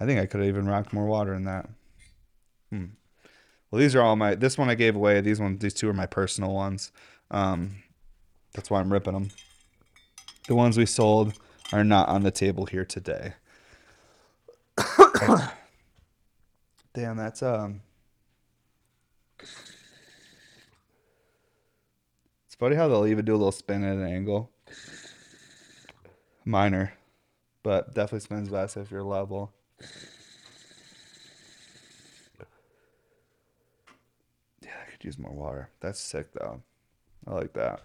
[0.00, 1.68] I think I could have even rocked more water in that.
[2.70, 2.86] Hmm.
[3.70, 4.34] Well, these are all my.
[4.34, 5.20] This one I gave away.
[5.20, 6.90] These ones, these two are my personal ones.
[7.30, 7.82] Um,
[8.54, 9.30] that's why I'm ripping them.
[10.46, 11.34] The ones we sold
[11.72, 13.34] are not on the table here today.
[16.94, 17.82] Damn, that's um.
[22.46, 24.50] It's funny how they'll even do a little spin at an angle.
[26.44, 26.94] Minor,
[27.62, 29.52] but definitely spins best if you're level.
[34.62, 35.70] Yeah, I could use more water.
[35.80, 36.62] That's sick though.
[37.26, 37.82] I like that.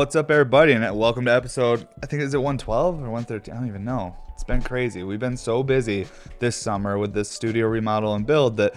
[0.00, 1.86] What's up, everybody, and welcome to episode.
[2.02, 3.52] I think is it 112 or 113?
[3.52, 4.16] I don't even know.
[4.32, 5.02] It's been crazy.
[5.02, 6.06] We've been so busy
[6.38, 8.76] this summer with this studio remodel and build that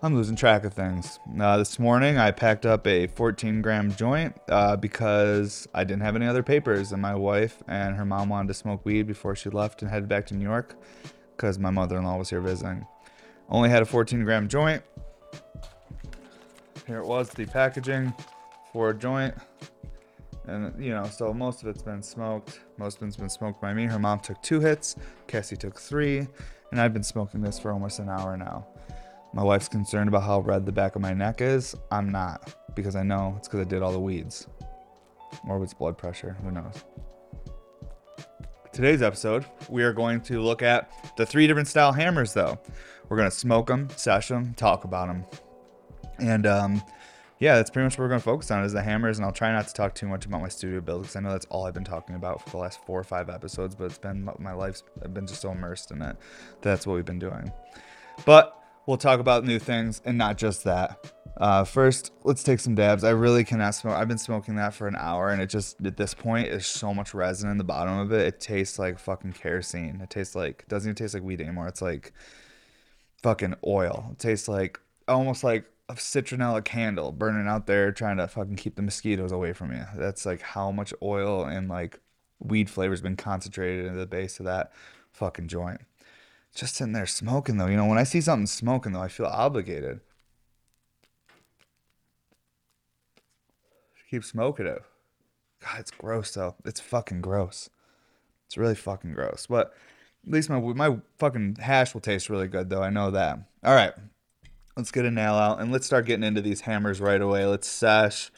[0.00, 1.18] I'm losing track of things.
[1.38, 6.16] Uh, this morning, I packed up a 14 gram joint uh, because I didn't have
[6.16, 9.50] any other papers, and my wife and her mom wanted to smoke weed before she
[9.50, 10.74] left and headed back to New York
[11.36, 12.86] because my mother-in-law was here visiting.
[13.50, 14.82] Only had a 14 gram joint.
[16.86, 18.14] Here it was, the packaging
[18.72, 19.34] for a joint.
[20.52, 22.60] And you know, so most of it's been smoked.
[22.76, 23.86] Most of it's been smoked by me.
[23.86, 26.28] Her mom took two hits, Cassie took three,
[26.70, 28.66] and I've been smoking this for almost an hour now.
[29.34, 31.74] My wife's concerned about how red the back of my neck is.
[31.90, 34.46] I'm not, because I know it's because I did all the weeds.
[35.48, 36.84] Or it's blood pressure, who knows.
[38.74, 42.58] Today's episode, we are going to look at the three different style hammers, though.
[43.08, 45.24] We're going to smoke them, sesh them, talk about them.
[46.18, 46.82] And um,
[47.42, 49.18] yeah, that's pretty much what we're going to focus on is the hammers.
[49.18, 51.32] And I'll try not to talk too much about my studio build because I know
[51.32, 53.74] that's all I've been talking about for the last four or five episodes.
[53.74, 56.16] But it's been my life's I've been just so immersed in it.
[56.60, 57.50] That's what we've been doing.
[58.24, 61.12] But we'll talk about new things and not just that.
[61.36, 63.02] Uh, first, let's take some dabs.
[63.02, 63.96] I really cannot smoke.
[63.96, 66.94] I've been smoking that for an hour, and it just at this point is so
[66.94, 68.20] much resin in the bottom of it.
[68.20, 70.00] It tastes like fucking kerosene.
[70.00, 71.66] It tastes like doesn't even taste like weed anymore.
[71.66, 72.12] It's like
[73.20, 74.10] fucking oil.
[74.12, 78.76] It tastes like almost like a citronella candle burning out there trying to fucking keep
[78.76, 79.84] the mosquitoes away from you.
[79.96, 82.00] That's like how much oil and like
[82.38, 84.72] weed flavor's been concentrated into the base of that
[85.12, 85.80] fucking joint.
[86.54, 89.26] Just sitting there smoking though, you know, when I see something smoking though, I feel
[89.26, 90.00] obligated.
[94.10, 94.82] Keep smoking it.
[95.60, 96.56] God, it's gross though.
[96.64, 97.70] It's fucking gross.
[98.46, 99.46] It's really fucking gross.
[99.48, 99.72] But
[100.26, 102.82] at least my my fucking hash will taste really good though.
[102.82, 103.38] I know that.
[103.64, 103.94] All right,
[104.76, 107.46] let's get a nail out and let's start getting into these hammers right away.
[107.46, 108.30] Let's sesh.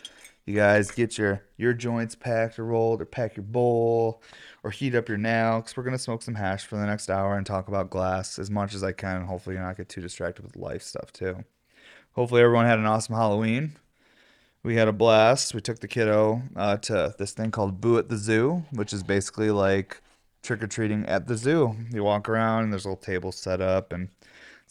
[0.47, 4.23] You guys get your your joints packed or rolled, or pack your bowl,
[4.63, 7.37] or heat up your nail because we're gonna smoke some hash for the next hour
[7.37, 9.25] and talk about glass as much as I can.
[9.25, 11.45] Hopefully, you're not get too distracted with life stuff too.
[12.13, 13.73] Hopefully, everyone had an awesome Halloween.
[14.63, 15.55] We had a blast.
[15.55, 19.03] We took the kiddo uh, to this thing called Boo at the Zoo, which is
[19.03, 20.01] basically like
[20.43, 21.75] trick or treating at the zoo.
[21.91, 24.09] You walk around and there's little tables set up and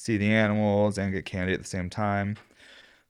[0.03, 2.35] see the animals and get candy at the same time.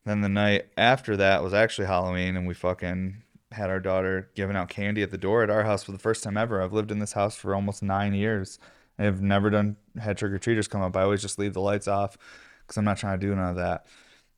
[0.05, 4.55] Then the night after that was actually Halloween, and we fucking had our daughter giving
[4.55, 6.61] out candy at the door at our house for the first time ever.
[6.61, 8.59] I've lived in this house for almost nine years.
[8.99, 10.95] I've never done had trick or treaters come up.
[10.95, 12.15] I always just leave the lights off
[12.61, 13.87] because I'm not trying to do none of that.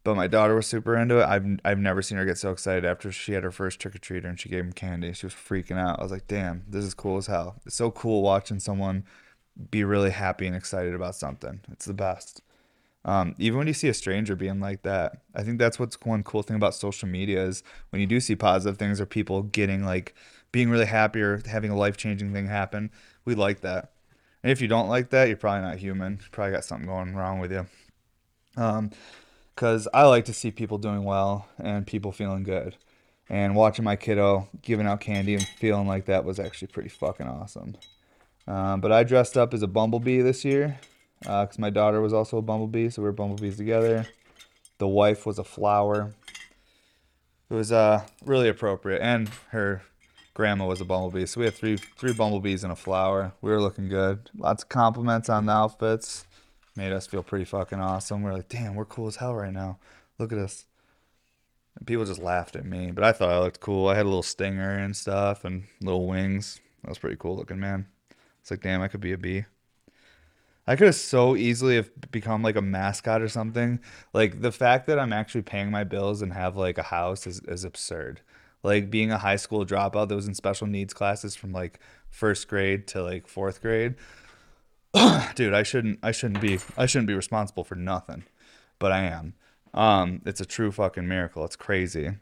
[0.06, 1.26] But my daughter was super into it.
[1.26, 4.00] I've I've never seen her get so excited after she had her first trick or
[4.00, 5.12] treater and she gave him candy.
[5.12, 6.00] She was freaking out.
[6.00, 7.56] I was like, damn, this is cool as hell.
[7.66, 9.04] It's so cool watching someone
[9.72, 11.62] be really happy and excited about something.
[11.72, 12.42] It's the best.
[13.06, 16.24] Um, even when you see a stranger being like that, I think that's what's one
[16.24, 17.62] cool thing about social media is
[17.92, 20.16] when you do see positive things or people getting like
[20.52, 22.90] being really happy or having a life changing thing happen.
[23.24, 23.92] We like that.
[24.42, 26.14] And if you don't like that, you're probably not human.
[26.14, 27.68] You probably got something going wrong with you.
[28.58, 28.90] Um,
[29.54, 32.76] because I like to see people doing well and people feeling good.
[33.30, 37.28] And watching my kiddo giving out candy and feeling like that was actually pretty fucking
[37.28, 37.78] awesome.
[38.48, 40.80] Um, but I dressed up as a bumblebee this year
[41.20, 44.06] because uh, my daughter was also a bumblebee, so we were bumblebees together.
[44.78, 46.14] The wife was a flower.
[47.50, 49.84] It was uh, really appropriate, and her
[50.34, 51.26] grandma was a bumblebee.
[51.26, 53.34] So we had three three bumblebees and a flower.
[53.42, 54.30] We were looking good.
[54.38, 56.26] Lots of compliments on the outfits
[56.76, 58.22] made us feel pretty fucking awesome.
[58.22, 59.80] We're like, damn, we're cool as hell right now.
[60.20, 60.66] Look at us.
[61.78, 63.88] And people just laughed at me, but I thought I looked cool.
[63.88, 66.60] I had a little stinger and stuff and little wings.
[66.82, 67.88] That was pretty cool looking, man.
[68.42, 69.46] It's like, damn, I could be a bee.
[70.68, 73.80] I could have so easily have become like a mascot or something.
[74.14, 77.40] Like the fact that I'm actually paying my bills and have like a house is,
[77.42, 78.22] is absurd.
[78.64, 81.80] Like being a high school dropout that was in special needs classes from like
[82.10, 83.96] first grade to like fourth grade.
[85.36, 88.24] Dude, I shouldn't I shouldn't be I shouldn't be responsible for nothing.
[88.80, 89.36] But I am.
[89.74, 91.46] Um, it's a true fucking miracle.
[91.46, 92.16] It's crazy.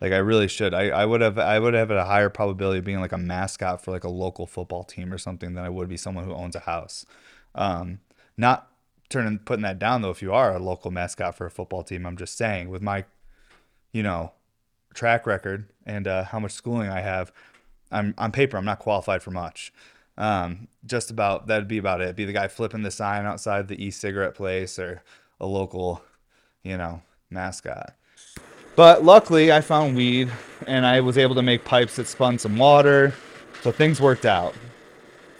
[0.00, 0.72] Like I really should.
[0.72, 3.18] I, I would have I would have had a higher probability of being like a
[3.18, 6.32] mascot for like a local football team or something than I would be someone who
[6.32, 7.04] owns a house.
[7.54, 8.00] Um,
[8.36, 8.68] not
[9.08, 10.10] turning putting that down though.
[10.10, 13.04] If you are a local mascot for a football team, I'm just saying with my,
[13.92, 14.32] you know,
[14.94, 17.32] track record and uh, how much schooling I have,
[17.90, 19.72] I'm on paper I'm not qualified for much.
[20.16, 22.16] Um, just about that'd be about it.
[22.16, 25.02] Be the guy flipping the sign outside the e-cigarette place or
[25.40, 26.02] a local,
[26.62, 27.94] you know, mascot.
[28.76, 30.30] But luckily, I found weed
[30.66, 33.14] and I was able to make pipes that spun some water.
[33.62, 34.54] So things worked out.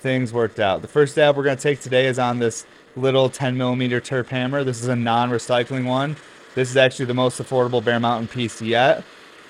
[0.01, 0.81] Things worked out.
[0.83, 2.67] The first dab we're going to take today is on this
[2.97, 4.65] little 10 millimeter terp hammer.
[4.65, 6.17] This is a non recycling one.
[6.55, 9.05] This is actually the most affordable Bear Mountain piece yet.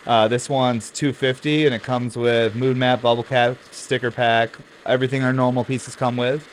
[0.06, 4.56] Uh, this one's 250 and it comes with mood map, bubble cap, sticker pack,
[4.86, 6.48] everything our normal pieces come with.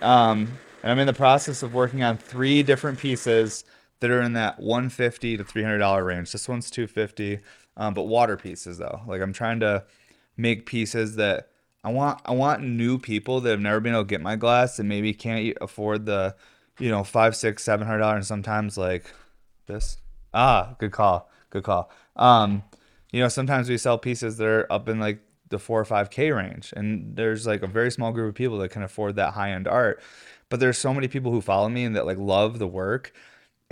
[0.00, 3.64] Um, and I'm in the process of working on three different pieces
[4.00, 6.32] that are in that 150 to 300 dollar range.
[6.32, 7.40] This one's 250,
[7.76, 9.00] um, but water pieces though.
[9.06, 9.84] Like I'm trying to
[10.36, 11.51] make pieces that
[11.84, 12.20] I want.
[12.24, 15.12] I want new people that have never been able to get my glass and maybe
[15.12, 16.36] can't afford the,
[16.78, 18.16] you know, five, six, seven hundred dollars.
[18.16, 19.12] And sometimes like
[19.66, 19.98] this.
[20.34, 21.30] Ah, good call.
[21.50, 21.90] Good call.
[22.16, 22.62] Um,
[23.12, 26.10] you know, sometimes we sell pieces that are up in like the four or five
[26.10, 26.72] K range.
[26.76, 29.68] And there's like a very small group of people that can afford that high end
[29.68, 30.00] art.
[30.48, 33.12] But there's so many people who follow me and that like love the work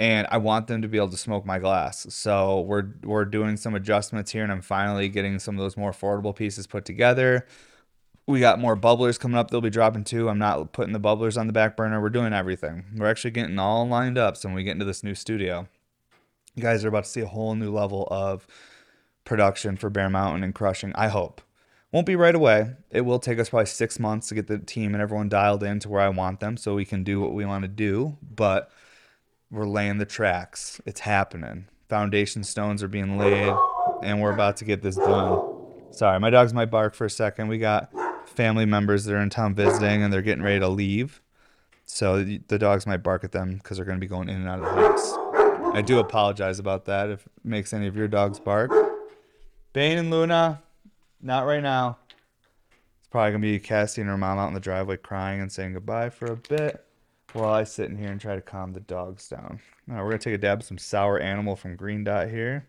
[0.01, 2.07] and I want them to be able to smoke my glass.
[2.09, 5.93] So we're we're doing some adjustments here, and I'm finally getting some of those more
[5.93, 7.47] affordable pieces put together.
[8.31, 9.51] We got more bubblers coming up.
[9.51, 10.29] They'll be dropping too.
[10.29, 12.01] I'm not putting the bubblers on the back burner.
[12.01, 12.85] We're doing everything.
[12.97, 14.37] We're actually getting all lined up.
[14.37, 15.67] So when we get into this new studio,
[16.55, 18.47] you guys are about to see a whole new level of
[19.25, 20.93] production for Bear Mountain and crushing.
[20.95, 21.41] I hope.
[21.91, 22.77] Won't be right away.
[22.91, 25.81] It will take us probably six months to get the team and everyone dialed in
[25.81, 28.17] to where I want them so we can do what we want to do.
[28.23, 28.71] But
[29.51, 30.81] we're laying the tracks.
[30.87, 31.67] It's happening.
[31.89, 33.53] Foundation stones are being laid,
[34.05, 35.43] and we're about to get this done.
[35.91, 37.49] Sorry, my dogs might bark for a second.
[37.49, 37.93] We got
[38.31, 41.21] family members that are in town visiting, and they're getting ready to leave.
[41.85, 44.49] So the dogs might bark at them because they're going to be going in and
[44.49, 45.75] out of the house.
[45.75, 48.71] I do apologize about that if it makes any of your dogs bark.
[49.73, 50.63] Bane and Luna,
[51.21, 51.99] not right now.
[52.99, 55.51] It's probably going to be Cassie and her mom out in the driveway crying and
[55.51, 56.85] saying goodbye for a bit
[57.33, 59.61] while I sit in here and try to calm the dogs down.
[59.87, 62.67] We're gonna take a dab of some sour animal from Green Dot here.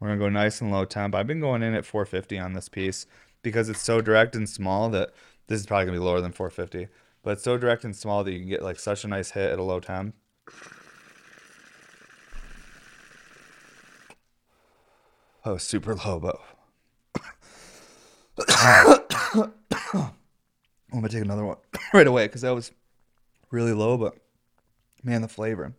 [0.00, 1.14] We're gonna go nice and low temp.
[1.14, 3.06] I've been going in at 450 on this piece
[3.42, 5.12] because it's so direct and small that
[5.46, 6.88] this is probably gonna be lower than 450.
[7.22, 9.50] But it's so direct and small that you can get like such a nice hit
[9.52, 10.14] at a low temp.
[15.44, 16.40] Oh, super low, but
[19.32, 19.52] I'm
[20.92, 21.56] gonna take another one
[21.94, 22.72] right away because that was
[23.50, 24.14] really low, but
[25.02, 25.74] man, the flavor.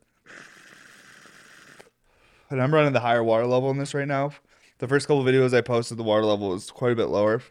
[2.49, 4.31] And I'm running the higher water level in this right now.
[4.79, 7.41] The first couple videos I posted, the water level was quite a bit lower,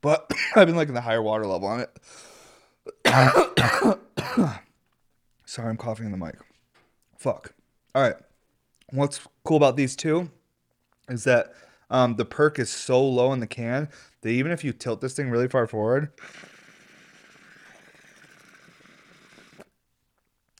[0.00, 1.98] but I've been liking the higher water level on it.
[5.44, 6.36] Sorry, I'm coughing in the mic.
[7.18, 7.54] Fuck.
[7.94, 8.16] All right.
[8.90, 10.30] What's cool about these two
[11.10, 11.52] is that
[11.90, 13.90] um, the perk is so low in the can
[14.22, 16.08] that even if you tilt this thing really far forward,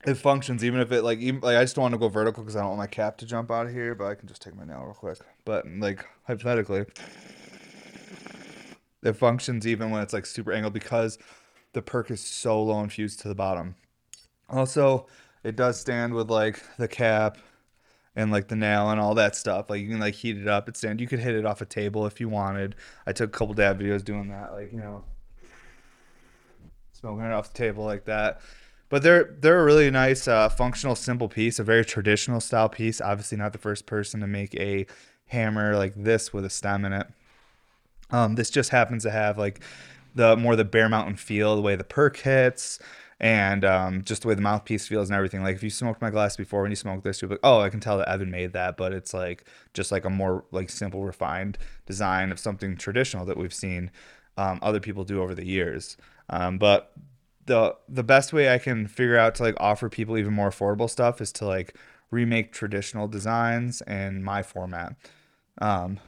[0.04, 2.42] it functions even if it like even like I just don't want to go vertical
[2.42, 4.42] because I don't want my cap to jump out of here, but I can just
[4.42, 5.18] take my nail real quick.
[5.44, 6.86] But like hypothetically,
[9.02, 11.18] it functions even when it's like super angled because
[11.72, 13.76] the perk is so low and fused to the bottom.
[14.48, 15.06] Also,
[15.44, 17.38] it does stand with like the cap
[18.14, 19.70] and like the nail and all that stuff.
[19.70, 20.68] Like you can like heat it up.
[20.68, 21.00] It stand.
[21.00, 22.74] You could hit it off a table if you wanted.
[23.06, 24.52] I took a couple dab videos doing that.
[24.52, 25.04] Like you know,
[26.92, 28.40] smoking it off the table like that.
[28.92, 31.58] But they're they're a really nice, uh, functional, simple piece.
[31.58, 33.00] A very traditional style piece.
[33.00, 34.84] Obviously, not the first person to make a
[35.28, 37.06] hammer like this with a stem in it.
[38.10, 39.60] Um, this just happens to have like
[40.14, 42.80] the more the Bear Mountain feel, the way the perk hits,
[43.18, 45.42] and um, just the way the mouthpiece feels and everything.
[45.42, 47.60] Like if you smoked my glass before, when you smoke this, you'd be like, oh,
[47.60, 50.68] I can tell that Evan made that, but it's like just like a more like
[50.68, 51.56] simple, refined
[51.86, 53.90] design of something traditional that we've seen
[54.36, 55.96] um, other people do over the years.
[56.28, 56.92] Um, but
[57.46, 60.88] the the best way I can figure out to like offer people even more affordable
[60.88, 61.76] stuff is to like
[62.10, 64.94] remake traditional designs in my format.
[65.60, 65.98] Um,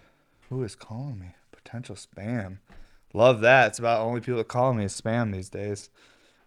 [0.49, 1.35] who is calling me?
[1.51, 2.59] Potential spam.
[3.13, 3.69] Love that.
[3.69, 5.89] It's about only people that call me is spam these days.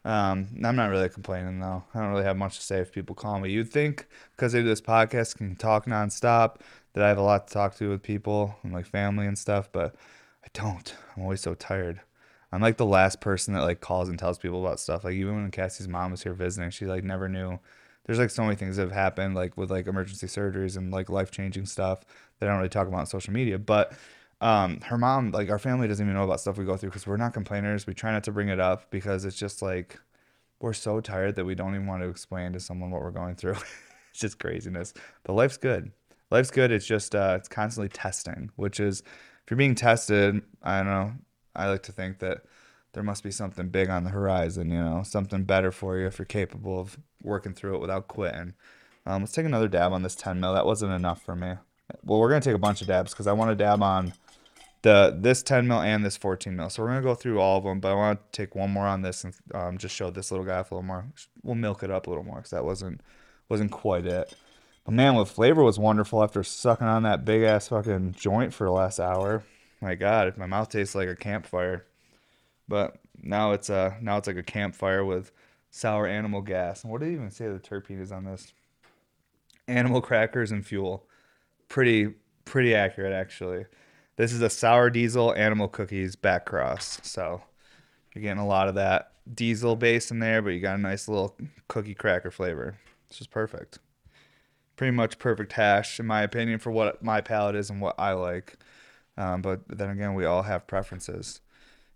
[0.06, 1.84] Um, I'm not really complaining though.
[1.94, 3.52] I don't really have much to say if people call me.
[3.52, 6.62] You'd think because I do this podcast can talk nonstop
[6.94, 9.70] that I have a lot to talk to with people and like family and stuff,
[9.72, 9.96] but
[10.44, 10.96] I don't.
[11.16, 12.02] I'm always so tired.
[12.52, 15.04] I'm like the last person that like calls and tells people about stuff.
[15.04, 17.60] Like even when Cassie's mom was here visiting, she like never knew.
[18.06, 21.10] There's like so many things that have happened like with like emergency surgeries and like
[21.10, 22.06] life changing stuff
[22.40, 23.60] that I don't really talk about on social media.
[23.60, 23.94] But
[24.40, 27.06] um, her mom, like our family doesn't even know about stuff we go through because
[27.06, 27.86] we're not complainers.
[27.86, 30.00] We try not to bring it up because it's just like
[30.60, 33.36] we're so tired that we don't even want to explain to someone what we're going
[33.36, 33.56] through.
[34.12, 34.94] it's just craziness.
[35.24, 35.92] But life's good.
[36.32, 36.72] Life's good.
[36.72, 41.14] It's just uh, it's constantly testing, which is if you're being tested, I don't know.
[41.58, 42.44] I like to think that
[42.94, 46.18] there must be something big on the horizon, you know, something better for you if
[46.18, 48.54] you're capable of working through it without quitting.
[49.06, 50.54] Um, let's take another dab on this 10 mil.
[50.54, 51.56] That wasn't enough for me.
[52.04, 54.14] Well, we're gonna take a bunch of dabs because I want to dab on
[54.82, 56.70] the this 10 mil and this 14 mil.
[56.70, 58.86] So we're gonna go through all of them, but I want to take one more
[58.86, 61.06] on this and um, just show this little guy a little more.
[61.44, 63.02] We'll milk it up a little more because that wasn't
[63.50, 64.36] wasn't quite it.
[64.86, 68.66] But man, with flavor was wonderful after sucking on that big ass fucking joint for
[68.66, 69.44] the last hour.
[69.82, 71.86] My God, my mouth tastes like a campfire.
[72.68, 75.32] But now it's uh now it's like a campfire with
[75.70, 76.84] sour animal gas.
[76.84, 78.54] And what did it even say the terpene is on this?
[79.68, 81.06] Animal crackers and fuel.
[81.70, 82.14] Pretty
[82.46, 83.66] pretty accurate actually.
[84.16, 87.00] This is a sour diesel animal cookies back cross.
[87.04, 87.42] So
[88.14, 91.08] you're getting a lot of that diesel base in there, but you got a nice
[91.08, 92.78] little cookie cracker flavor.
[93.08, 93.80] It's just perfect.
[94.76, 98.14] Pretty much perfect hash, in my opinion, for what my palate is and what I
[98.14, 98.58] like.
[99.18, 101.42] Um, but then again, we all have preferences.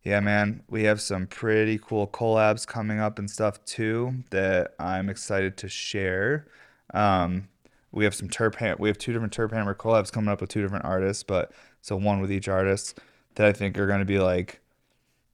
[0.04, 5.10] Yeah, man, we have some pretty cool collabs coming up and stuff too that I'm
[5.10, 6.48] excited to share.
[6.94, 7.50] Um,
[7.92, 10.62] we have some terp we have two different terp hammer collabs coming up with two
[10.62, 11.52] different artists, but
[11.82, 13.00] so one with each artist
[13.36, 14.60] that I think are going to be like,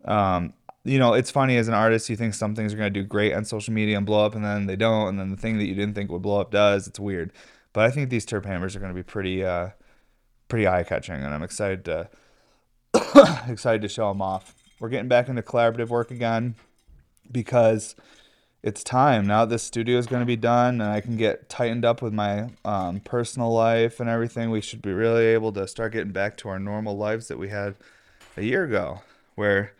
[0.06, 0.54] um,
[0.84, 3.06] you know, it's funny as an artist, you think some things are going to do
[3.06, 5.58] great on social media and blow up, and then they don't, and then the thing
[5.58, 6.88] that you didn't think would blow up does.
[6.88, 7.32] It's weird,
[7.74, 9.70] but I think these terp hammers are going to be pretty, uh,
[10.48, 12.10] pretty eye catching, and I'm excited to
[13.48, 14.56] excited to show them off.
[14.80, 16.56] We're getting back into collaborative work again
[17.32, 17.96] because
[18.64, 19.46] it's time now.
[19.46, 22.50] This studio is going to be done, and I can get tightened up with my
[22.66, 24.50] um, personal life and everything.
[24.50, 27.50] We should be really able to start getting back to our normal lives that we
[27.50, 27.76] had
[28.36, 29.02] a year ago,
[29.36, 29.74] where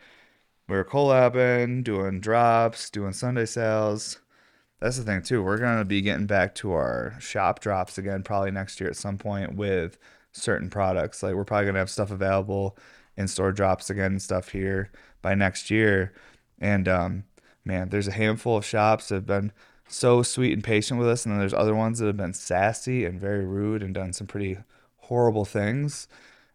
[0.68, 4.18] we were collabing, doing drops, doing Sunday sales.
[4.80, 5.42] That's the thing too.
[5.42, 9.18] We're gonna be getting back to our shop drops again, probably next year at some
[9.18, 9.98] point with
[10.38, 11.22] certain products.
[11.22, 12.76] Like we're probably gonna have stuff available
[13.16, 14.90] in store drops again and stuff here
[15.22, 16.12] by next year.
[16.60, 17.24] And um,
[17.64, 19.52] man, there's a handful of shops that have been
[19.88, 23.04] so sweet and patient with us, and then there's other ones that have been sassy
[23.04, 24.58] and very rude and done some pretty
[24.96, 26.08] horrible things.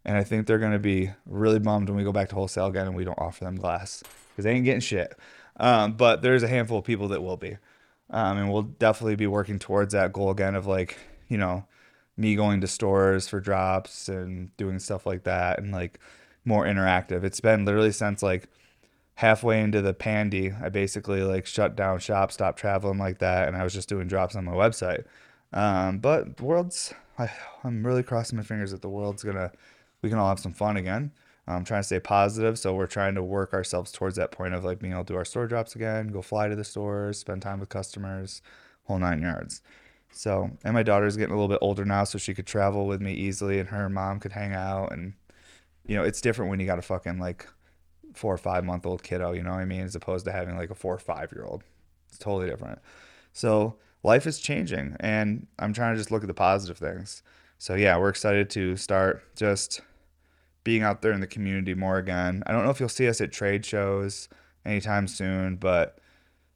[0.06, 2.88] And I think they're to be really bummed when we go back to wholesale again
[2.88, 5.18] and we don't offer them glass because they ain't getting shit.
[5.58, 7.58] Um, but there's a handful of people that will be.
[8.10, 10.98] Um, and we'll definitely be working towards that goal again of like,
[11.30, 11.66] you know,
[12.18, 16.00] me going to stores for drops and doing stuff like that and like
[16.46, 17.24] more interactive.
[17.24, 18.48] It's been literally since like
[19.16, 23.58] halfway into the pandy, I basically like shut down shop, stopped traveling like that, and
[23.58, 25.06] I was just doing drops on my website.
[25.52, 27.32] Um, but the world's, I,
[27.64, 29.52] I'm really crossing my fingers that the world's gonna,
[30.02, 31.12] we can all have some fun again.
[31.46, 34.64] I'm trying to stay positive, so we're trying to work ourselves towards that point of
[34.64, 37.42] like being able to do our store drops again, go fly to the stores, spend
[37.42, 38.42] time with customers,
[38.86, 39.62] whole nine yards.
[40.14, 43.02] So, and my daughter's getting a little bit older now, so she could travel with
[43.02, 45.14] me easily, and her mom could hang out, and
[45.86, 47.48] you know, it's different when you got a fucking like
[48.14, 49.82] four or five month old kiddo, you know what I mean?
[49.82, 51.64] As opposed to having like a four or five year old.
[52.08, 52.80] It's totally different.
[53.34, 57.24] So life is changing and I'm trying to just look at the positive things.
[57.58, 59.82] So yeah, we're excited to start just
[60.64, 62.44] being out there in the community more again.
[62.46, 64.30] I don't know if you'll see us at trade shows
[64.66, 65.98] anytime soon, but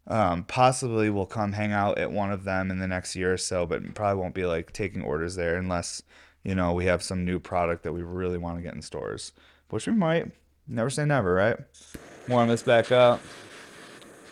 [0.08, 3.38] um, possibly we'll come hang out at one of them in the next year or
[3.38, 6.02] so, but probably won't be like taking orders there unless,
[6.44, 9.34] you know, we have some new product that we really want to get in stores,
[9.70, 10.32] which we might.
[10.68, 11.58] Never say never, right?
[12.30, 13.22] Warm this back up.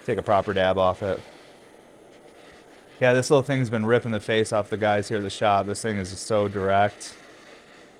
[0.06, 1.20] Take a proper dab off it.
[3.02, 5.66] Yeah, this little thing's been ripping the face off the guys here at the shop.
[5.66, 7.14] This thing is just so direct.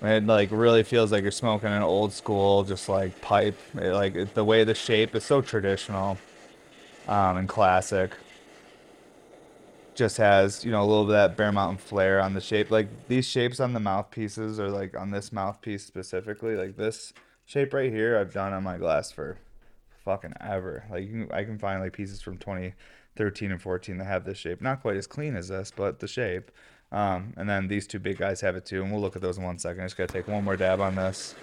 [0.00, 3.58] It like really feels like you're smoking an old school, just like pipe.
[3.74, 6.16] It, like the way the shape is so traditional
[7.08, 8.12] um, and classic.
[9.94, 12.70] Just has you know a little bit of that Bear Mountain flair on the shape.
[12.70, 17.12] Like these shapes on the mouthpieces, or like on this mouthpiece specifically, like this
[17.46, 19.38] shape right here I've done on my glass for
[20.04, 20.84] fucking ever.
[20.90, 24.60] Like can, I can find like pieces from 2013 and 14 that have this shape.
[24.60, 26.50] Not quite as clean as this, but the shape.
[26.92, 29.38] Um, and then these two big guys have it too, and we'll look at those
[29.38, 29.82] in one second.
[29.82, 31.34] I just gotta take one more dab on this.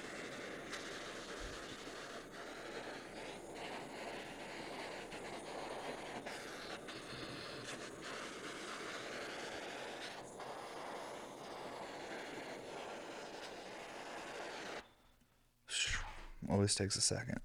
[16.54, 17.40] Always takes a second.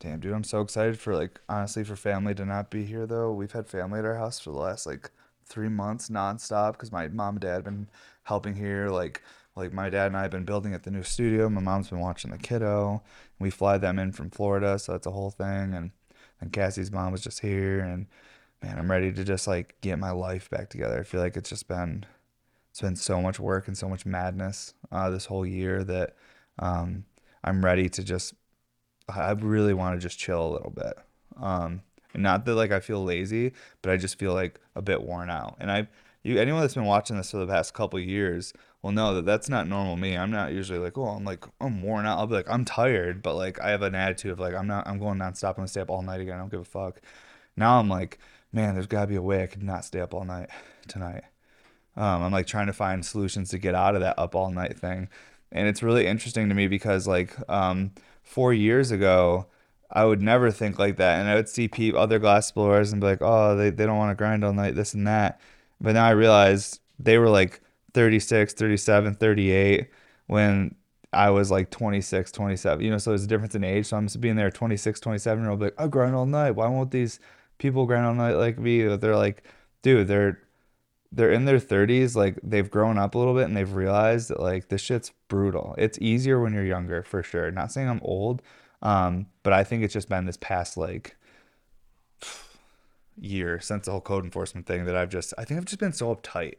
[0.00, 3.32] Damn, dude, I'm so excited for like honestly for family to not be here though.
[3.32, 5.10] We've had family at our house for the last like
[5.44, 7.88] three months nonstop because my mom and dad have been
[8.24, 8.88] helping here.
[8.88, 9.22] Like,
[9.54, 11.48] like my dad and I have been building at the new studio.
[11.48, 13.02] My mom's been watching the kiddo.
[13.38, 15.74] We fly them in from Florida, so that's a whole thing.
[15.74, 15.92] And
[16.40, 18.06] and Cassie's mom was just here, and
[18.62, 21.00] man, I'm ready to just like get my life back together.
[21.00, 22.04] I feel like it's just been
[22.70, 26.14] it's been so much work and so much madness uh, this whole year that
[26.58, 27.04] um,
[27.44, 28.34] I'm ready to just
[29.08, 30.94] I really want to just chill a little bit.
[31.40, 31.82] Um,
[32.12, 35.30] and not that like I feel lazy, but I just feel like a bit worn
[35.30, 35.56] out.
[35.60, 35.88] And I,
[36.22, 39.48] you, anyone that's been watching this for the past couple years will know that that's
[39.48, 40.16] not normal me.
[40.16, 42.18] I'm not usually like, oh, I'm like I'm worn out.
[42.18, 44.86] I'll be like, I'm tired, but like I have an attitude of like I'm not.
[44.88, 45.50] I'm going nonstop.
[45.50, 46.34] I'm gonna stay up all night again.
[46.34, 47.00] I don't give a fuck.
[47.56, 48.18] Now I'm like,
[48.52, 50.50] man, there's gotta be a way I could not stay up all night
[50.88, 51.24] tonight.
[51.96, 54.78] Um, I'm like trying to find solutions to get out of that up all night
[54.78, 55.08] thing,
[55.52, 59.46] and it's really interesting to me because like um, four years ago,
[59.90, 61.20] I would never think like that.
[61.20, 63.98] And I would see people, other glass blowers and be like, oh, they, they don't
[63.98, 65.40] want to grind all night, this and that.
[65.80, 67.60] But now I realized they were like
[67.94, 69.88] 36, 37, 38
[70.26, 70.74] when
[71.12, 72.84] I was like 26, 27.
[72.84, 73.86] You know, so there's a difference in age.
[73.86, 76.52] So I'm being there 26, 27 year old, like, I grind all night.
[76.52, 77.20] Why won't these
[77.58, 78.82] people grind all night like me?
[78.82, 79.44] They're like,
[79.82, 80.40] dude, they're
[81.12, 84.40] they're in their 30s like they've grown up a little bit and they've realized that
[84.40, 85.74] like this shit's brutal.
[85.78, 87.50] It's easier when you're younger for sure.
[87.50, 88.42] Not saying i'm old
[88.82, 91.16] um, but i think it's just been this past like
[93.18, 95.92] year since the whole code enforcement thing that i've just i think i've just been
[95.92, 96.56] so uptight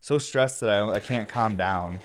[0.00, 1.98] so stressed that i, I can't calm down.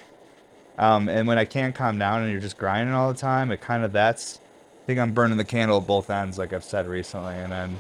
[0.79, 3.62] Um, and when i can't calm down and you're just grinding all the time it
[3.62, 4.39] kind of that's
[4.83, 7.79] i think i'm burning the candle at both ends like i've said recently and then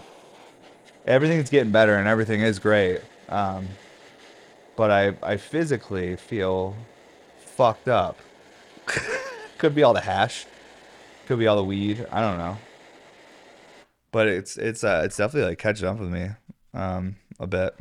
[1.05, 3.01] everything's getting better and everything is great.
[3.29, 3.67] Um,
[4.75, 6.75] but I I physically feel
[7.39, 8.17] fucked up.
[9.57, 10.45] Could be all the hash.
[11.27, 12.05] Could be all the weed.
[12.11, 12.57] I don't know.
[14.11, 16.29] But it's it's uh it's definitely like catching up with me
[16.73, 17.75] um a bit.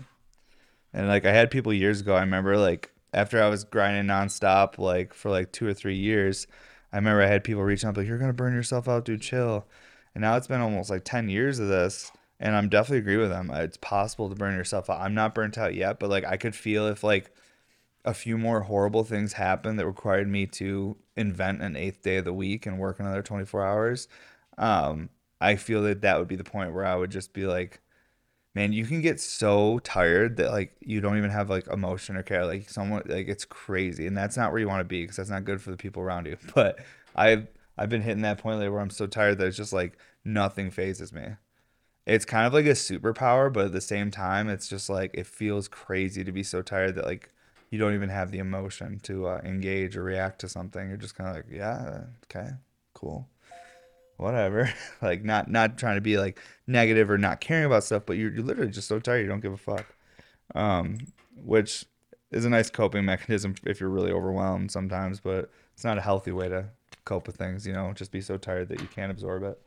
[0.92, 4.78] And like I had people years ago, I remember like after I was grinding nonstop
[4.78, 6.46] like for like two or three years,
[6.92, 9.66] I remember I had people reaching out like you're gonna burn yourself out, dude, chill.
[10.14, 13.28] And now it's been almost like ten years of this and I'm definitely agree with
[13.28, 13.50] them.
[13.50, 15.00] It's possible to burn yourself out.
[15.00, 17.30] I'm not burnt out yet, but like I could feel if like
[18.04, 22.24] a few more horrible things happened that required me to invent an eighth day of
[22.24, 24.08] the week and work another 24 hours.
[24.56, 27.80] Um, I feel that that would be the point where I would just be like,
[28.54, 32.22] man, you can get so tired that like you don't even have like emotion or
[32.22, 32.46] care.
[32.46, 35.30] Like someone like it's crazy, and that's not where you want to be because that's
[35.30, 36.38] not good for the people around you.
[36.54, 36.78] But
[37.14, 39.98] I've I've been hitting that point lately where I'm so tired that it's just like
[40.24, 41.36] nothing fazes me
[42.06, 45.26] it's kind of like a superpower, but at the same time, it's just like it
[45.26, 47.30] feels crazy to be so tired that like
[47.70, 50.88] you don't even have the emotion to uh, engage or react to something.
[50.88, 52.50] You're just kind of like, yeah, okay,
[52.94, 53.28] cool,
[54.16, 54.72] whatever.
[55.02, 58.32] like not not trying to be like negative or not caring about stuff, but you're,
[58.32, 59.86] you're literally just so tired you don't give a fuck.
[60.54, 60.98] Um,
[61.36, 61.84] which
[62.32, 66.32] is a nice coping mechanism if you're really overwhelmed sometimes, but it's not a healthy
[66.32, 66.66] way to
[67.04, 67.66] cope with things.
[67.66, 69.60] You know, just be so tired that you can't absorb it.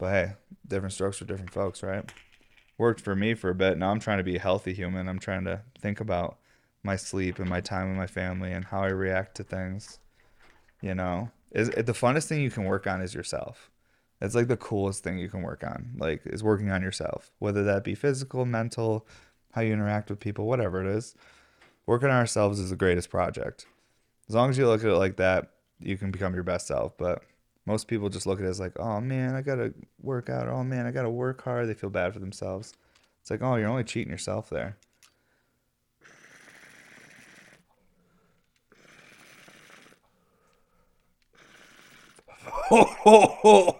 [0.00, 0.32] But hey,
[0.66, 2.10] different strokes for different folks, right?
[2.78, 3.76] Worked for me for a bit.
[3.76, 5.08] Now I'm trying to be a healthy human.
[5.08, 6.38] I'm trying to think about
[6.82, 9.98] my sleep and my time with my family and how I react to things.
[10.80, 13.70] You know, is the funnest thing you can work on is yourself.
[14.22, 15.90] It's like the coolest thing you can work on.
[15.98, 19.06] Like is working on yourself, whether that be physical, mental,
[19.52, 21.14] how you interact with people, whatever it is.
[21.84, 23.66] Working on ourselves is the greatest project.
[24.30, 26.96] As long as you look at it like that, you can become your best self.
[26.96, 27.22] But
[27.66, 30.48] most people just look at it as like, oh man, I gotta work out.
[30.48, 31.68] Oh man, I gotta work hard.
[31.68, 32.74] They feel bad for themselves.
[33.20, 34.76] It's like, oh, you're only cheating yourself there.
[42.70, 43.74] that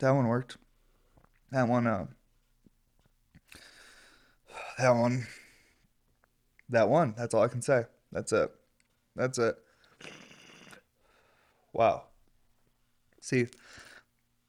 [0.00, 0.56] one worked.
[1.52, 2.06] That one, uh,
[4.80, 5.26] that one.
[6.68, 7.14] That one.
[7.16, 7.84] That's all I can say.
[8.12, 8.50] That's it.
[9.16, 9.56] That's it.
[11.72, 12.04] Wow.
[13.20, 13.46] See,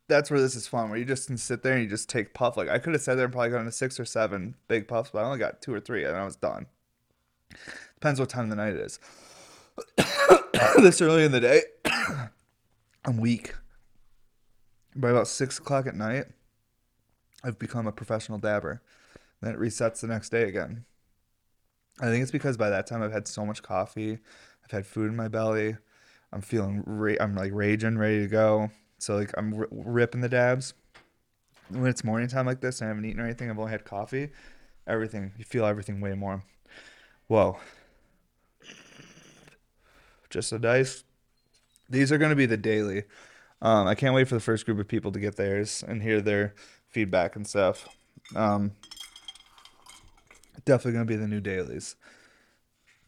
[0.07, 2.33] that's where this is fun, where you just can sit there and you just take
[2.33, 2.57] puff.
[2.57, 5.11] Like I could have sat there and probably gotten a six or seven big puffs,
[5.11, 6.67] but I only got two or three and I was done.
[7.95, 8.99] Depends what time of the night it is.
[10.81, 11.61] this early in the day,
[13.05, 13.53] I'm weak.
[14.95, 16.25] By about six o'clock at night,
[17.43, 18.81] I've become a professional dabber.
[19.41, 20.85] Then it resets the next day again.
[21.99, 24.19] I think it's because by that time I've had so much coffee,
[24.63, 25.77] I've had food in my belly,
[26.31, 28.71] I'm feeling, ra- I'm like raging, ready to go.
[28.97, 30.73] So like I'm r- ripping the dabs,
[31.69, 33.85] when it's morning time like this and I haven't eaten or anything, I've only had
[33.85, 34.29] coffee.
[34.87, 36.43] Everything you feel everything way more.
[37.27, 37.57] Whoa.
[40.29, 41.03] Just a dice.
[41.89, 43.03] These are going to be the daily.
[43.61, 46.21] Um, I can't wait for the first group of people to get theirs and hear
[46.21, 46.55] their
[46.89, 47.87] feedback and stuff.
[48.35, 48.71] Um,
[50.65, 51.95] definitely going to be the new dailies.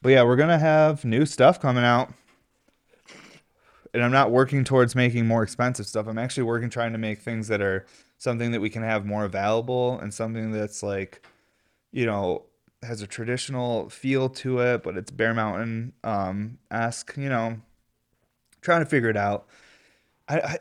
[0.01, 2.13] But yeah, we're going to have new stuff coming out.
[3.93, 6.07] And I'm not working towards making more expensive stuff.
[6.07, 7.85] I'm actually working trying to make things that are
[8.17, 11.25] something that we can have more available and something that's like,
[11.91, 12.43] you know,
[12.81, 16.57] has a traditional feel to it, but it's Bear Mountain um
[17.15, 17.57] you know,
[18.61, 19.47] trying to figure it out.
[20.27, 20.57] I, I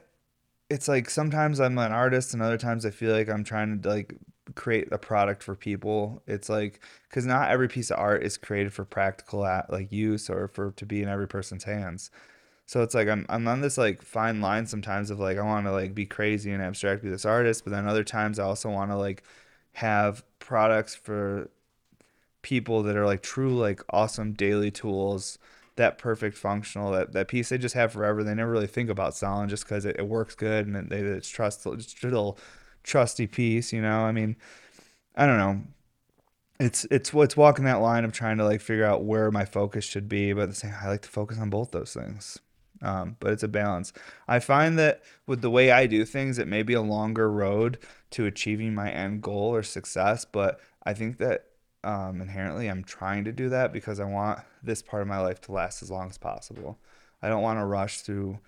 [0.71, 3.89] it's like sometimes I'm an artist and other times I feel like I'm trying to
[3.89, 4.15] like
[4.55, 6.23] create a product for people.
[6.27, 10.49] It's like because not every piece of art is created for practical like use or
[10.49, 12.11] for to be in every person's hands.
[12.67, 15.67] So it's like I'm I'm on this like fine line sometimes of like I want
[15.67, 18.71] to like be crazy and abstract be this artist, but then other times I also
[18.71, 19.25] want to like
[19.75, 21.51] have products for
[22.43, 25.39] people that are like true like awesome daily tools
[25.77, 29.15] that perfect functional that that piece they just have forever they never really think about
[29.17, 32.39] selling just because it, it, works good and they it's trust it's little
[32.83, 34.01] trusty piece you know?
[34.01, 34.37] I mean
[35.17, 35.61] i don't know.
[36.61, 39.85] It's it's what's walking that line of trying to like figure out where my focus
[39.85, 42.39] should be but at the same i like to focus on both those things.
[42.83, 43.93] Um, but it's a balance.
[44.27, 47.79] I find that with the way i do things it may be a longer road
[48.11, 51.47] to achieving my end goal or success but i think that
[51.85, 55.41] um, inherently i'm trying to do that because i want this part of my life
[55.43, 56.79] to last as long as possible.
[57.21, 58.39] I don't want to rush through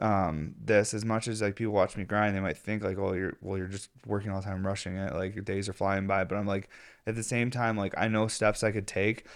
[0.00, 3.12] um, this as much as like people watch me grind they might think like oh
[3.12, 6.06] you're well you're just working all the time rushing it like your days are flying
[6.06, 6.24] by.
[6.24, 6.68] But i'm like
[7.06, 9.26] at the same time like i know steps i could take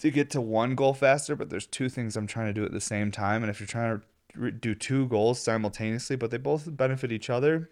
[0.00, 2.72] to get to one goal faster but there's two things i'm trying to do at
[2.72, 3.42] the same time.
[3.42, 4.02] And if you're trying
[4.34, 7.70] to do two goals simultaneously but they both benefit each other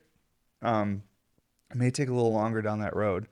[0.63, 1.03] um,
[1.71, 3.27] it may take a little longer down that road.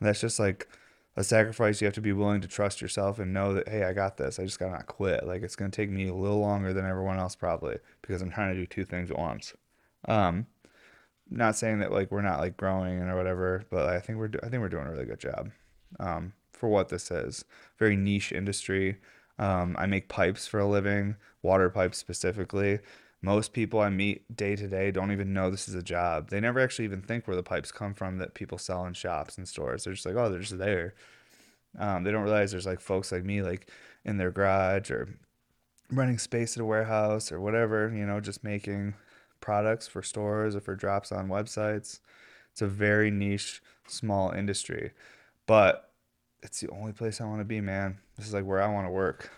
[0.00, 0.68] And that's just like
[1.16, 3.92] a sacrifice you have to be willing to trust yourself and know that hey i
[3.92, 4.40] got this.
[4.40, 5.24] I just gotta not quit.
[5.24, 8.54] Like it's gonna take me a little longer than everyone else probably because i'm trying
[8.54, 9.54] to do two things at once
[10.08, 10.46] um
[11.30, 14.40] not saying that like we're not like growing or whatever but i think we're do-
[14.42, 15.50] i think we're doing a really good job
[16.00, 17.44] um for what this is
[17.78, 18.96] very niche industry
[19.38, 22.78] um, i make pipes for a living water pipes specifically
[23.24, 26.28] most people I meet day to day don't even know this is a job.
[26.28, 29.38] They never actually even think where the pipes come from that people sell in shops
[29.38, 29.84] and stores.
[29.84, 30.94] They're just like, oh, they're just there.
[31.78, 33.70] Um, they don't realize there's like folks like me, like
[34.04, 35.08] in their garage or
[35.90, 38.94] running space at a warehouse or whatever, you know, just making
[39.40, 42.00] products for stores or for drops on websites.
[42.52, 44.92] It's a very niche, small industry,
[45.46, 45.90] but
[46.42, 47.98] it's the only place I want to be, man.
[48.16, 49.30] This is like where I want to work.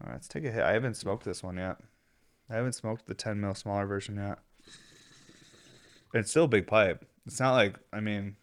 [0.00, 0.62] All right, let's take a hit.
[0.62, 1.78] I haven't smoked this one yet.
[2.50, 4.38] I haven't smoked the 10 mil smaller version yet.
[6.14, 7.06] It's still a big pipe.
[7.26, 8.36] It's not like I mean,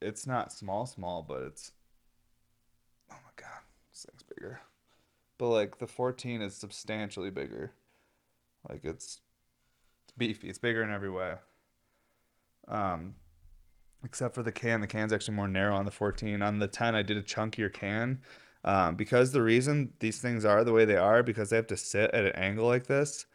[0.00, 1.72] it's not small small, but it's
[3.12, 3.60] oh my god,
[3.92, 4.60] this thing's bigger.
[5.38, 7.72] But like the 14 is substantially bigger.
[8.68, 9.20] Like it's
[10.04, 10.48] it's beefy.
[10.48, 11.34] It's bigger in every way.
[12.68, 13.14] Um,
[14.04, 14.80] except for the can.
[14.80, 16.42] The can's actually more narrow on the 14.
[16.42, 18.20] On the 10, I did a chunkier can.
[18.64, 21.76] Um, because the reason these things are the way they are because they have to
[21.76, 23.26] sit at an angle like this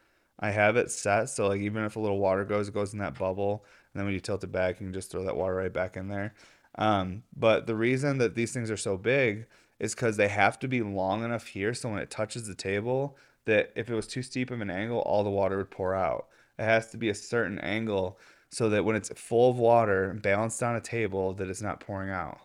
[0.42, 2.98] I have it set so like even if a little water goes, it goes in
[2.98, 5.54] that bubble, and then when you tilt it back, you can just throw that water
[5.54, 6.34] right back in there.
[6.76, 9.46] Um, but the reason that these things are so big
[9.78, 13.16] is because they have to be long enough here so when it touches the table,
[13.44, 16.26] that if it was too steep of an angle, all the water would pour out.
[16.58, 18.18] It has to be a certain angle
[18.50, 22.10] so that when it's full of water balanced on a table, that it's not pouring
[22.10, 22.38] out.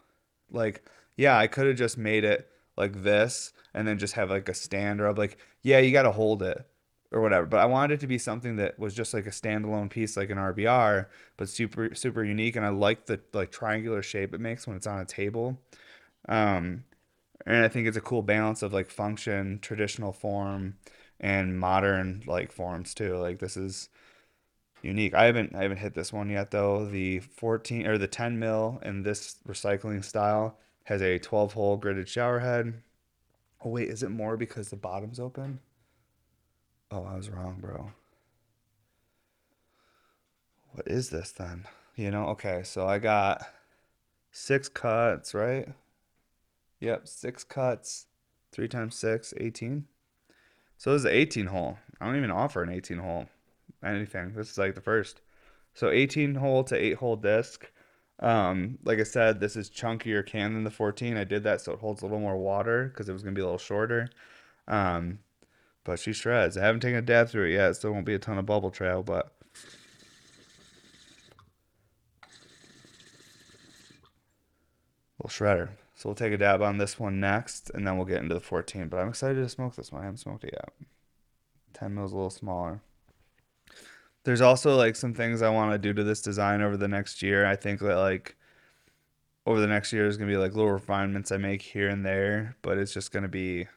[0.50, 0.88] Like,
[1.18, 4.54] yeah, I could have just made it like this and then just have like a
[4.54, 6.66] stand or like, yeah, you got to hold it
[7.12, 7.46] or whatever.
[7.46, 10.30] But I wanted it to be something that was just like a standalone piece, like
[10.30, 12.56] an RBR, but super super unique.
[12.56, 15.60] And I like the like triangular shape it makes when it's on a table.
[16.30, 16.84] Um,
[17.48, 20.76] and I think it's a cool balance of like function, traditional form,
[21.20, 23.16] and modern like forms too.
[23.16, 23.90] Like this is
[24.82, 25.14] unique.
[25.14, 26.86] I haven't I haven't hit this one yet though.
[26.86, 32.08] The 14 or the 10 mil in this recycling style has a 12 hole gridded
[32.08, 32.82] shower head.
[33.64, 35.60] Oh wait, is it more because the bottom's open?
[36.92, 37.92] Oh, I was wrong, bro.
[40.74, 41.66] What is this then?
[41.96, 43.42] You know, okay, so I got
[44.32, 45.70] six cuts, right?
[46.80, 48.08] Yep, six cuts.
[48.52, 49.86] Three times six, 18.
[50.78, 51.78] So this is an 18 hole.
[52.00, 53.28] I don't even offer an 18 hole
[53.84, 54.34] anything.
[54.34, 55.22] This is like the first.
[55.74, 57.70] So 18 hole to 8 hole disc.
[58.20, 61.18] Um, like I said, this is chunkier can than the 14.
[61.18, 63.42] I did that so it holds a little more water because it was gonna be
[63.42, 64.10] a little shorter.
[64.68, 65.20] Um,
[65.84, 66.58] but she shreds.
[66.58, 67.76] I haven't taken a dab through it yet.
[67.76, 69.32] Still won't be a ton of bubble trail, but
[75.20, 75.70] little shredder.
[75.98, 78.40] So we'll take a dab on this one next, and then we'll get into the
[78.40, 78.88] 14.
[78.88, 80.04] But I'm excited to smoke this one.
[80.04, 80.70] I haven't smoked it yet.
[81.74, 82.82] 10 mils a little smaller.
[84.24, 87.24] There's also like some things I want to do to this design over the next
[87.24, 87.48] year.
[87.48, 88.36] I think that like
[89.48, 92.58] over the next year is gonna be like little refinements I make here and there,
[92.62, 93.68] but it's just gonna be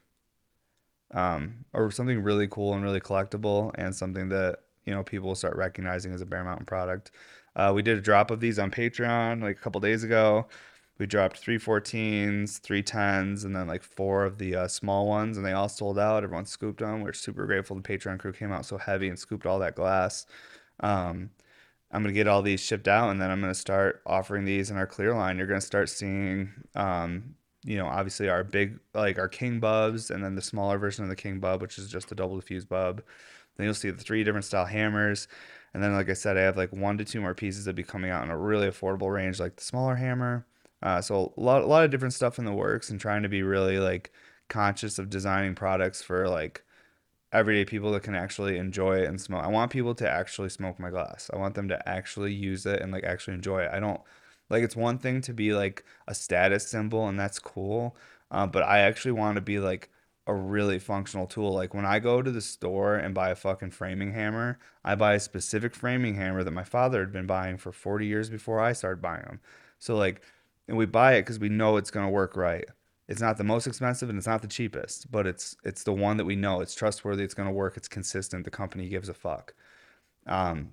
[1.13, 5.35] um or something really cool and really collectible and something that you know people will
[5.35, 7.13] start recognizing as a Bear Mountain product.
[7.57, 10.47] Uh, we did a drop of these on Patreon like a couple days ago.
[11.01, 15.39] We dropped three 14s, three 10s, and then like four of the uh, small ones,
[15.39, 16.23] and they all sold out.
[16.23, 17.01] Everyone scooped them.
[17.01, 20.27] We're super grateful the Patreon crew came out so heavy and scooped all that glass.
[20.81, 21.31] Um,
[21.91, 24.77] I'm gonna get all these shipped out, and then I'm gonna start offering these in
[24.77, 25.39] our clear line.
[25.39, 27.35] You're gonna start seeing, um,
[27.65, 31.09] you know, obviously our big like our King Bubs, and then the smaller version of
[31.09, 33.03] the King Bub, which is just a double diffuse bub.
[33.57, 35.29] Then you'll see the three different style hammers.
[35.73, 37.85] And then, like I said, I have like one to two more pieces that be
[37.85, 40.47] coming out in a really affordable range, like the smaller hammer.
[40.83, 43.29] Uh, so a lot, a lot of different stuff in the works, and trying to
[43.29, 44.13] be really like
[44.49, 46.65] conscious of designing products for like
[47.33, 49.45] everyday people that can actually enjoy it and smoke.
[49.45, 51.31] I want people to actually smoke my glass.
[51.33, 53.71] I want them to actually use it and like actually enjoy it.
[53.73, 54.01] I don't
[54.49, 57.97] like it's one thing to be like a status symbol, and that's cool.
[58.31, 59.91] Uh, but I actually want to be like
[60.27, 61.53] a really functional tool.
[61.55, 65.15] Like when I go to the store and buy a fucking framing hammer, I buy
[65.15, 68.73] a specific framing hammer that my father had been buying for 40 years before I
[68.73, 69.41] started buying them.
[69.79, 70.23] So like,
[70.71, 72.65] and we buy it because we know it's gonna work right.
[73.09, 76.17] It's not the most expensive and it's not the cheapest, but it's it's the one
[76.17, 78.45] that we know it's trustworthy, it's gonna work, it's consistent.
[78.45, 79.53] The company gives a fuck.
[80.27, 80.73] Um,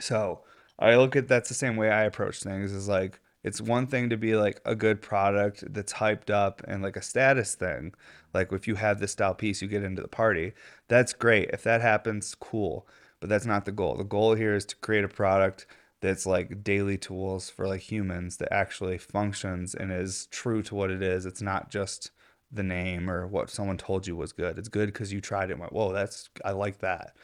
[0.00, 0.40] so
[0.78, 2.72] I look at that's the same way I approach things.
[2.72, 6.82] Is like it's one thing to be like a good product that's hyped up and
[6.82, 7.92] like a status thing.
[8.32, 10.54] Like if you have this style piece, you get into the party.
[10.88, 11.50] That's great.
[11.52, 12.86] If that happens, cool.
[13.20, 13.96] But that's not the goal.
[13.96, 15.66] The goal here is to create a product
[16.00, 20.90] that's like daily tools for like humans that actually functions and is true to what
[20.90, 21.26] it is.
[21.26, 22.10] It's not just
[22.50, 24.58] the name or what someone told you was good.
[24.58, 27.14] It's good because you tried it and went, whoa, that's I like that.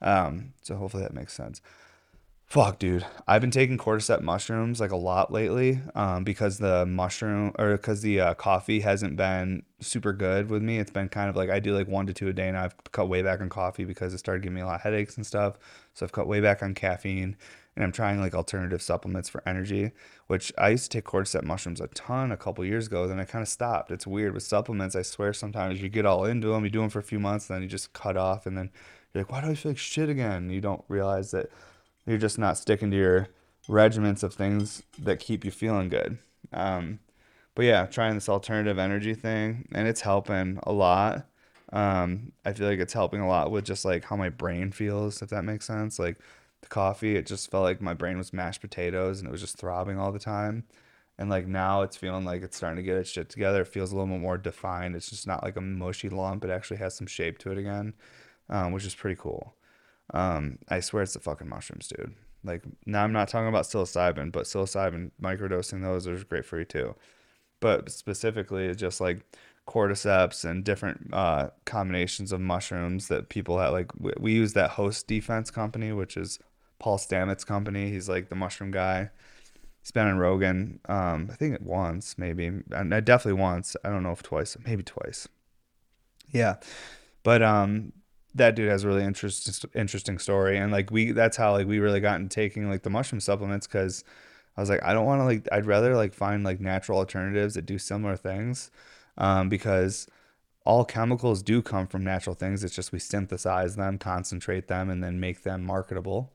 [0.00, 1.60] Um, so hopefully that makes sense.
[2.48, 3.04] Fuck, dude.
[3.26, 8.00] I've been taking cordyceps mushrooms like a lot lately um, because the mushroom or because
[8.00, 10.78] the uh, coffee hasn't been super good with me.
[10.78, 12.74] It's been kind of like I do like one to two a day, and I've
[12.90, 15.26] cut way back on coffee because it started giving me a lot of headaches and
[15.26, 15.58] stuff.
[15.92, 17.36] So I've cut way back on caffeine,
[17.78, 19.92] and I'm trying like alternative supplements for energy.
[20.26, 23.24] Which I used to take cordyceps mushrooms a ton a couple years ago, then I
[23.24, 23.92] kind of stopped.
[23.92, 24.96] It's weird with supplements.
[24.96, 27.48] I swear sometimes you get all into them, you do them for a few months,
[27.48, 28.70] and then you just cut off, and then
[29.14, 30.50] you're like, why do I feel like shit again?
[30.50, 31.50] You don't realize that
[32.04, 33.28] you're just not sticking to your
[33.68, 36.18] regiments of things that keep you feeling good.
[36.52, 36.98] Um,
[37.54, 41.26] but yeah, trying this alternative energy thing, and it's helping a lot.
[41.72, 45.22] Um, I feel like it's helping a lot with just like how my brain feels,
[45.22, 46.00] if that makes sense.
[46.00, 46.18] Like
[46.68, 49.98] coffee, it just felt like my brain was mashed potatoes and it was just throbbing
[49.98, 50.64] all the time.
[51.18, 53.62] And like now it's feeling like it's starting to get its shit together.
[53.62, 54.94] It feels a little bit more defined.
[54.94, 56.44] It's just not like a mushy lump.
[56.44, 57.94] It actually has some shape to it again,
[58.48, 59.54] um, which is pretty cool.
[60.14, 62.14] Um, I swear it's the fucking mushrooms, dude.
[62.44, 66.64] Like now I'm not talking about psilocybin, but psilocybin microdosing those are great for you
[66.64, 66.94] too.
[67.60, 69.26] But specifically, it's just like
[69.66, 73.72] cordyceps and different uh, combinations of mushrooms that people have.
[73.72, 76.38] Like we, we use that Host Defense company, which is
[76.78, 77.90] Paul Stamets' company.
[77.90, 79.10] He's like the mushroom guy.
[79.80, 80.80] He's been on Rogan.
[80.88, 83.76] Um, I think once, maybe, and definitely once.
[83.84, 85.28] I don't know if twice, maybe twice.
[86.30, 86.56] Yeah,
[87.22, 87.92] but um,
[88.34, 91.78] that dude has a really interesting interesting story and like we that's how like we
[91.78, 94.04] really got into taking like the mushroom supplements because
[94.56, 97.54] i was like i don't want to like i'd rather like find like natural alternatives
[97.54, 98.70] that do similar things
[99.18, 100.06] um, because
[100.64, 105.02] all chemicals do come from natural things it's just we synthesize them concentrate them and
[105.02, 106.32] then make them marketable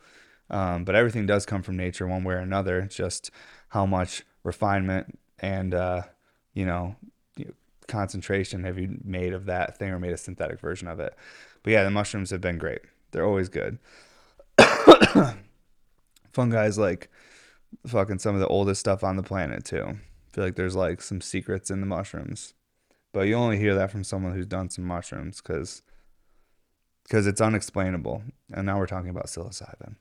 [0.49, 3.31] um, but everything does come from nature one way or another it's just
[3.69, 6.01] how much refinement and uh,
[6.53, 6.95] you know
[7.87, 11.15] concentration have you made of that thing or made a synthetic version of it
[11.63, 12.81] but yeah, the mushrooms have been great.
[13.11, 13.79] They're always good.
[16.33, 17.09] Fungi is like
[17.87, 19.83] fucking some of the oldest stuff on the planet too.
[19.85, 22.53] I feel like there's like some secrets in the mushrooms,
[23.13, 25.81] but you only hear that from someone who's done some mushrooms because
[27.03, 28.23] because it's unexplainable.
[28.53, 29.95] And now we're talking about psilocybin.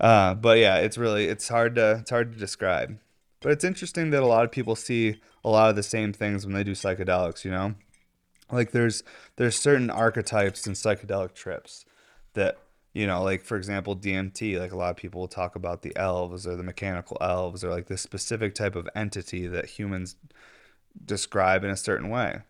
[0.00, 2.98] Uh, but yeah, it's really it's hard to it's hard to describe.
[3.40, 6.44] But it's interesting that a lot of people see a lot of the same things
[6.44, 7.44] when they do psychedelics.
[7.44, 7.74] You know,
[8.50, 9.02] like there's
[9.36, 11.84] there's certain archetypes in psychedelic trips
[12.34, 12.58] that
[12.92, 15.94] you know like for example dmt like a lot of people will talk about the
[15.96, 20.16] elves or the mechanical elves or like this specific type of entity that humans
[21.04, 22.40] describe in a certain way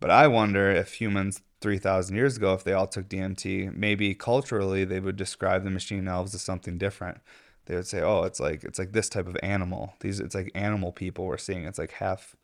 [0.00, 4.84] but i wonder if humans 3000 years ago if they all took dmt maybe culturally
[4.84, 7.20] they would describe the machine elves as something different
[7.70, 9.94] they would say, "Oh, it's like it's like this type of animal.
[10.00, 11.64] These it's like animal people we're seeing.
[11.66, 12.34] It's like half,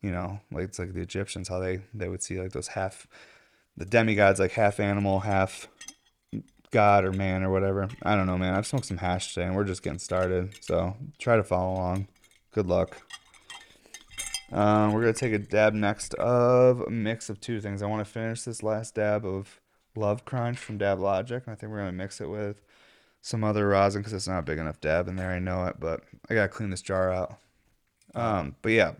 [0.00, 3.06] you know, like it's like the Egyptians how they they would see like those half,
[3.76, 5.68] the demigods like half animal, half
[6.72, 7.88] god or man or whatever.
[8.02, 8.54] I don't know, man.
[8.54, 10.58] I've smoked some hash today and we're just getting started.
[10.64, 12.08] So try to follow along.
[12.50, 12.96] Good luck.
[14.52, 17.82] Um, we're gonna take a dab next of a mix of two things.
[17.82, 19.60] I want to finish this last dab of
[19.96, 22.60] Love Crunch from Dab Logic, and I think we're gonna mix it with
[23.22, 25.30] some other rosin because it's not a big enough dab in there.
[25.30, 27.38] I know it, but I gotta clean this jar out.
[28.14, 28.92] Um, but yeah,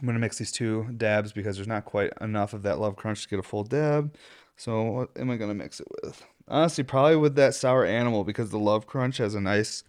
[0.00, 3.22] I'm gonna mix these two dabs because there's not quite enough of that Love Crunch
[3.22, 4.16] to get a full dab.
[4.56, 6.24] So what am I gonna mix it with?
[6.48, 9.84] Honestly, probably with that sour animal because the Love Crunch has a nice,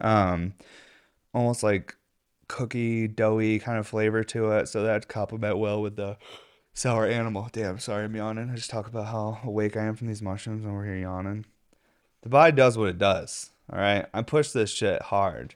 [0.00, 0.54] um,
[1.34, 1.96] almost like
[2.50, 4.68] cookie doughy kind of flavor to it.
[4.68, 6.18] So that complement well with the
[6.74, 7.48] sour animal.
[7.52, 8.50] Damn, sorry I'm yawning.
[8.50, 11.46] I just talk about how awake I am from these mushrooms and we're here yawning.
[12.22, 13.50] The body does what it does.
[13.72, 14.06] All right.
[14.12, 15.54] I push this shit hard.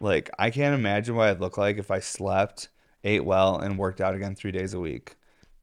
[0.00, 2.68] Like, I can't imagine what I'd look like if I slept,
[3.04, 5.14] ate well, and worked out again three days a week.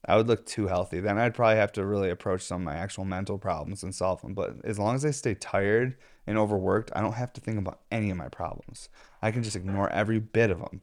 [0.06, 1.02] I would look too healthy.
[1.02, 4.22] Then I'd probably have to really approach some of my actual mental problems and solve
[4.22, 4.34] them.
[4.34, 7.82] But as long as I stay tired and overworked, I don't have to think about
[7.92, 8.90] any of my problems.
[9.22, 10.82] I can just ignore every bit of them.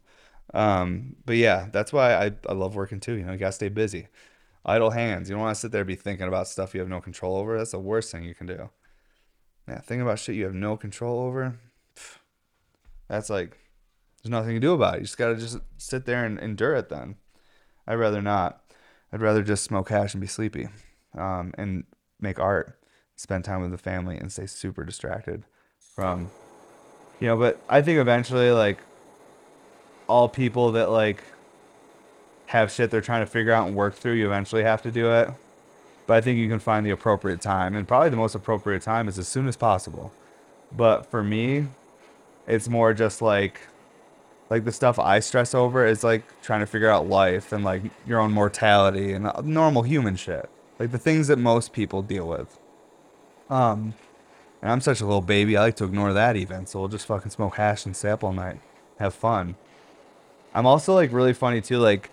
[0.53, 3.15] Um, but yeah, that's why I, I love working too.
[3.15, 4.09] You know, you gotta stay busy.
[4.65, 5.29] Idle hands.
[5.29, 7.37] You don't want to sit there and be thinking about stuff you have no control
[7.37, 7.57] over.
[7.57, 8.69] That's the worst thing you can do.
[9.69, 11.59] Yeah, thinking about shit you have no control over.
[13.09, 13.57] That's like
[14.23, 14.99] there's nothing to do about it.
[14.99, 16.89] You just gotta just sit there and endure it.
[16.89, 17.17] Then
[17.87, 18.63] I'd rather not.
[19.13, 20.69] I'd rather just smoke hash and be sleepy,
[21.17, 21.85] um, and
[22.21, 22.79] make art,
[23.21, 25.43] spend time with the family, and stay super distracted
[25.79, 26.31] from,
[27.21, 27.37] you know.
[27.37, 28.79] But I think eventually, like
[30.09, 31.23] all people that like
[32.47, 35.13] have shit they're trying to figure out and work through, you eventually have to do
[35.13, 35.31] it.
[36.07, 39.07] But I think you can find the appropriate time, and probably the most appropriate time
[39.07, 40.13] is as soon as possible.
[40.73, 41.67] But for me,
[42.47, 43.61] it's more just like
[44.51, 47.83] like the stuff I stress over is like trying to figure out life and like
[48.07, 50.51] your own mortality and normal human shit.
[50.79, 52.59] Like the things that most people deal with.
[53.51, 53.95] Um,
[54.63, 55.57] and I'm such a little baby.
[55.57, 56.67] I like to ignore that even.
[56.67, 58.61] So we'll just fucking smoke hash and stay up all night,
[58.99, 59.57] have fun.
[60.55, 61.79] I'm also like really funny too.
[61.79, 62.11] Like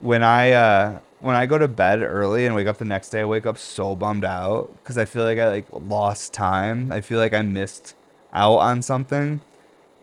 [0.00, 3.20] when I uh when I go to bed early and wake up the next day,
[3.20, 6.90] I wake up so bummed out because I feel like I like lost time.
[6.90, 7.94] I feel like I missed
[8.32, 9.40] out on something.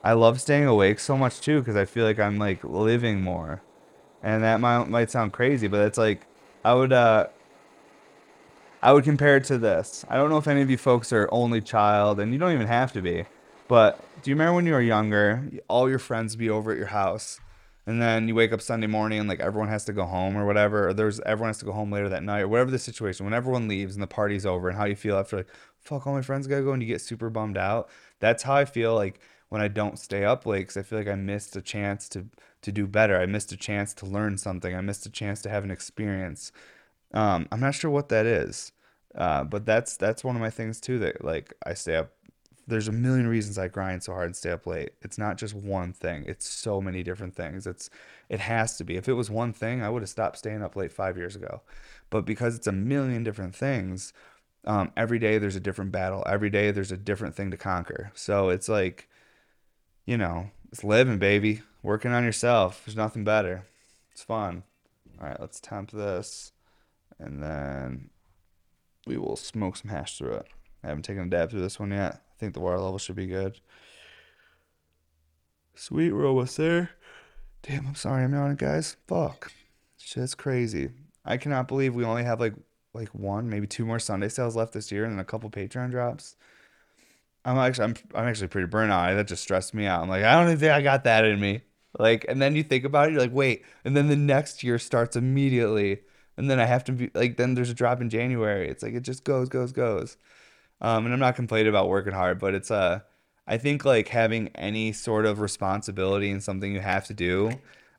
[0.04, 3.62] I love staying awake so much too because I feel like I'm like living more,
[4.24, 6.26] and that might might sound crazy, but it's like
[6.64, 7.28] I would uh
[8.82, 10.06] I would compare it to this.
[10.10, 12.68] I don't know if any of you folks are only child, and you don't even
[12.68, 13.26] have to be,
[13.68, 15.44] but do you remember when you were younger?
[15.68, 17.40] All your friends be over at your house
[17.88, 20.46] and then you wake up Sunday morning and like everyone has to go home or
[20.46, 23.26] whatever, or there's everyone has to go home later that night or whatever the situation.
[23.26, 25.48] When everyone leaves and the party's over, and how you feel after like,
[25.80, 27.90] fuck, all my friends gotta go, and you get super bummed out.
[28.20, 31.08] That's how I feel like when I don't stay up late because I feel like
[31.08, 32.26] I missed a chance to
[32.62, 33.18] to do better.
[33.18, 34.76] I missed a chance to learn something.
[34.76, 36.52] I missed a chance to have an experience.
[37.14, 38.72] Um, I'm not sure what that is,
[39.16, 41.00] uh, but that's that's one of my things too.
[41.00, 42.12] That like I stay up
[42.68, 44.92] there's a million reasons I grind so hard and stay up late.
[45.02, 46.26] It's not just one thing.
[46.28, 47.66] It's so many different things.
[47.66, 47.90] It's
[48.28, 48.98] it has to be.
[48.98, 51.62] If it was one thing, I would have stopped staying up late five years ago.
[52.10, 54.12] But because it's a million different things,
[54.66, 56.26] um, every day there's a different battle.
[56.28, 58.12] Every day there's a different thing to conquer.
[58.16, 59.08] So it's like,
[60.06, 61.62] you know, it's living, baby.
[61.84, 62.84] Working on yourself.
[62.86, 63.66] There's nothing better.
[64.12, 64.64] It's fun.
[65.22, 66.52] All right, let's temp this,
[67.20, 68.10] and then
[69.06, 70.48] we will smoke some hash through it.
[70.84, 72.14] I haven't taken a dab through this one yet.
[72.14, 73.60] I think the water level should be good.
[75.76, 76.92] Sweet, we're almost there.
[77.64, 78.98] Damn, I'm sorry I'm yawning, guys.
[79.08, 79.52] Fuck.
[79.98, 80.90] Shit's crazy.
[81.26, 82.54] I cannot believe we only have like
[82.94, 85.92] like one, maybe two more Sunday sales left this year and then a couple Patreon
[85.92, 86.36] drops.
[87.46, 89.14] I'm actually I'm I'm actually pretty burnt out.
[89.14, 90.02] That just stressed me out.
[90.02, 91.62] I'm like, I don't even think I got that in me.
[91.98, 94.78] Like, and then you think about it, you're like, wait, and then the next year
[94.78, 96.02] starts immediately.
[96.38, 98.70] And then I have to be like, then there's a drop in January.
[98.70, 100.18] It's like it just goes, goes, goes.
[100.80, 103.00] Um, and I'm not complaining about working hard, but it's uh,
[103.48, 107.52] I think like having any sort of responsibility in something you have to do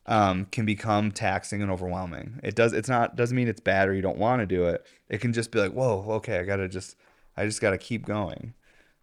[0.07, 2.39] um, can become taxing and overwhelming.
[2.43, 2.72] It does.
[2.72, 4.86] It's not doesn't mean it's bad or you don't want to do it.
[5.09, 6.97] It can just be like, whoa, okay, I gotta just,
[7.36, 8.55] I just gotta keep going,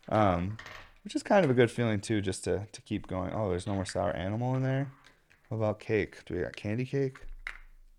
[0.10, 0.58] um,
[1.04, 3.34] which is kind of a good feeling too, just to to keep going.
[3.34, 4.92] Oh, there's no more sour animal in there.
[5.50, 6.24] What about cake?
[6.26, 7.20] Do we got candy cake?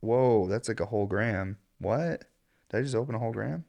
[0.06, 1.58] Whoa, that's like a whole gram.
[1.78, 2.24] What?
[2.70, 3.64] Did I just open a whole gram?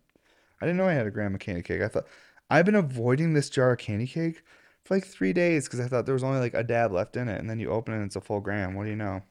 [0.62, 1.82] I didn't know I had a gram of candy cake.
[1.82, 2.08] I thought
[2.50, 4.44] I've been avoiding this jar of candy cake
[4.84, 7.28] for like three days because I thought there was only like a dab left in
[7.28, 8.76] it, and then you open it and it's a full gram.
[8.76, 9.22] What do you know?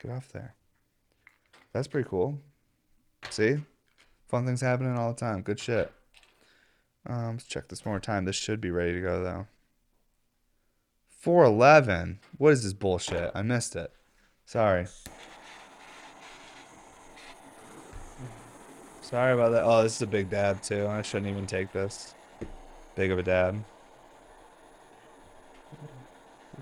[0.00, 0.54] Get off there.
[1.72, 2.38] That's pretty cool.
[3.30, 3.56] See,
[4.28, 5.42] fun things happening all the time.
[5.42, 5.90] Good shit.
[7.06, 8.26] Um, let's check this one more time.
[8.26, 9.46] This should be ready to go though.
[11.08, 12.18] 411.
[12.36, 13.30] What is this bullshit?
[13.34, 13.92] I missed it.
[14.44, 14.86] Sorry.
[19.12, 19.64] Sorry about that.
[19.64, 20.86] Oh, this is a big dab too.
[20.86, 22.14] I shouldn't even take this.
[22.94, 23.62] Big of a dab.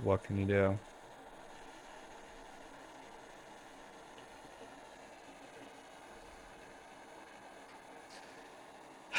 [0.02, 0.78] What can you do?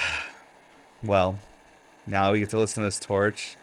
[1.02, 1.40] Well,
[2.06, 3.56] now we get to listen to this torch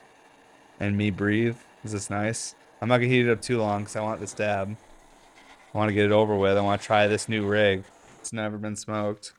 [0.80, 1.58] and me breathe.
[1.84, 2.54] Is this nice?
[2.80, 4.74] I'm not gonna heat it up too long because I want this dab.
[5.74, 6.56] I want to get it over with.
[6.56, 7.84] I want to try this new rig.
[8.18, 9.34] It's never been smoked.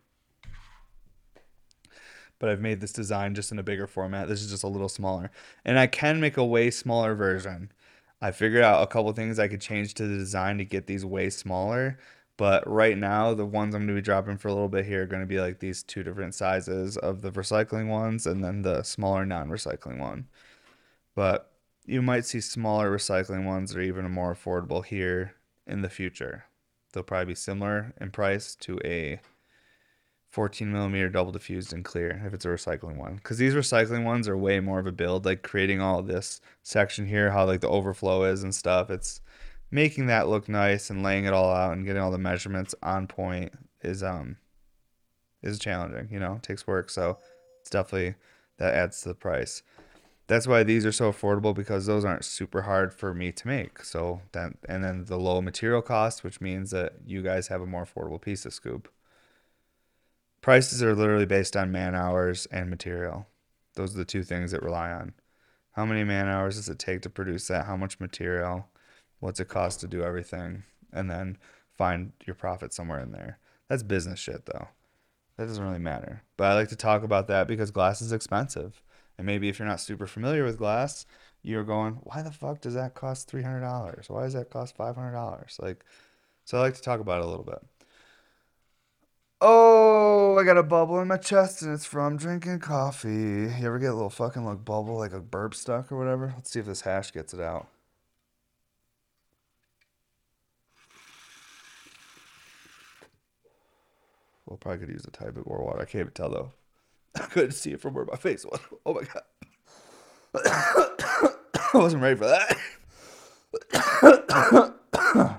[2.39, 4.27] But I've made this design just in a bigger format.
[4.27, 5.29] This is just a little smaller.
[5.65, 7.71] And I can make a way smaller version.
[8.21, 11.05] I figured out a couple things I could change to the design to get these
[11.05, 11.97] way smaller.
[12.37, 15.03] But right now, the ones I'm going to be dropping for a little bit here
[15.03, 18.61] are going to be like these two different sizes of the recycling ones and then
[18.61, 20.27] the smaller non recycling one.
[21.15, 21.51] But
[21.85, 25.33] you might see smaller recycling ones that are even more affordable here
[25.67, 26.45] in the future.
[26.93, 29.19] They'll probably be similar in price to a
[30.29, 33.15] 14 millimeter double diffused and clear if it's a recycling one.
[33.15, 37.07] Because these recycling ones are way more of a build like creating all this section
[37.07, 38.91] here how like the overflow is and stuff.
[38.91, 39.21] It's
[39.71, 43.07] making that look nice and laying it all out and getting all the measurements on
[43.07, 44.37] point is um
[45.41, 46.91] is challenging you know takes work.
[46.91, 47.17] So
[47.61, 48.15] it's definitely
[48.57, 49.63] that adds to the price.
[50.27, 53.83] That's why these are so affordable because those aren't super hard for me to make.
[53.83, 57.65] So that and then the low material cost which means that you guys have a
[57.65, 58.89] more affordable piece of scoop
[60.41, 63.27] prices are literally based on man hours and material
[63.75, 65.13] those are the two things that rely on
[65.71, 68.69] how many man hours does it take to produce that how much material
[69.19, 71.37] what's it cost to do everything, and then
[71.77, 73.39] find your profit somewhere in there.
[73.67, 74.69] That's business shit, though.
[75.37, 76.23] That doesn't really matter.
[76.37, 78.81] But I like to talk about that because glass is expensive.
[79.17, 81.05] And maybe if you're not super familiar with glass,
[81.43, 84.09] you're going, why the fuck does that cost $300?
[84.09, 85.61] Why does that cost $500?
[85.61, 85.85] Like,
[86.45, 87.59] so I like to talk about it a little bit.
[89.41, 93.09] Oh, I got a bubble in my chest and it's from drinking coffee.
[93.09, 96.33] You ever get a little fucking like bubble, like a burp stuck or whatever?
[96.35, 97.67] Let's see if this hash gets it out.
[104.45, 105.81] Well, probably could use a tiny bit more water.
[105.81, 106.51] I can't even tell though.
[107.15, 108.59] I couldn't see it from where my face was.
[108.85, 109.23] Oh my god.
[111.73, 112.57] I wasn't ready for that.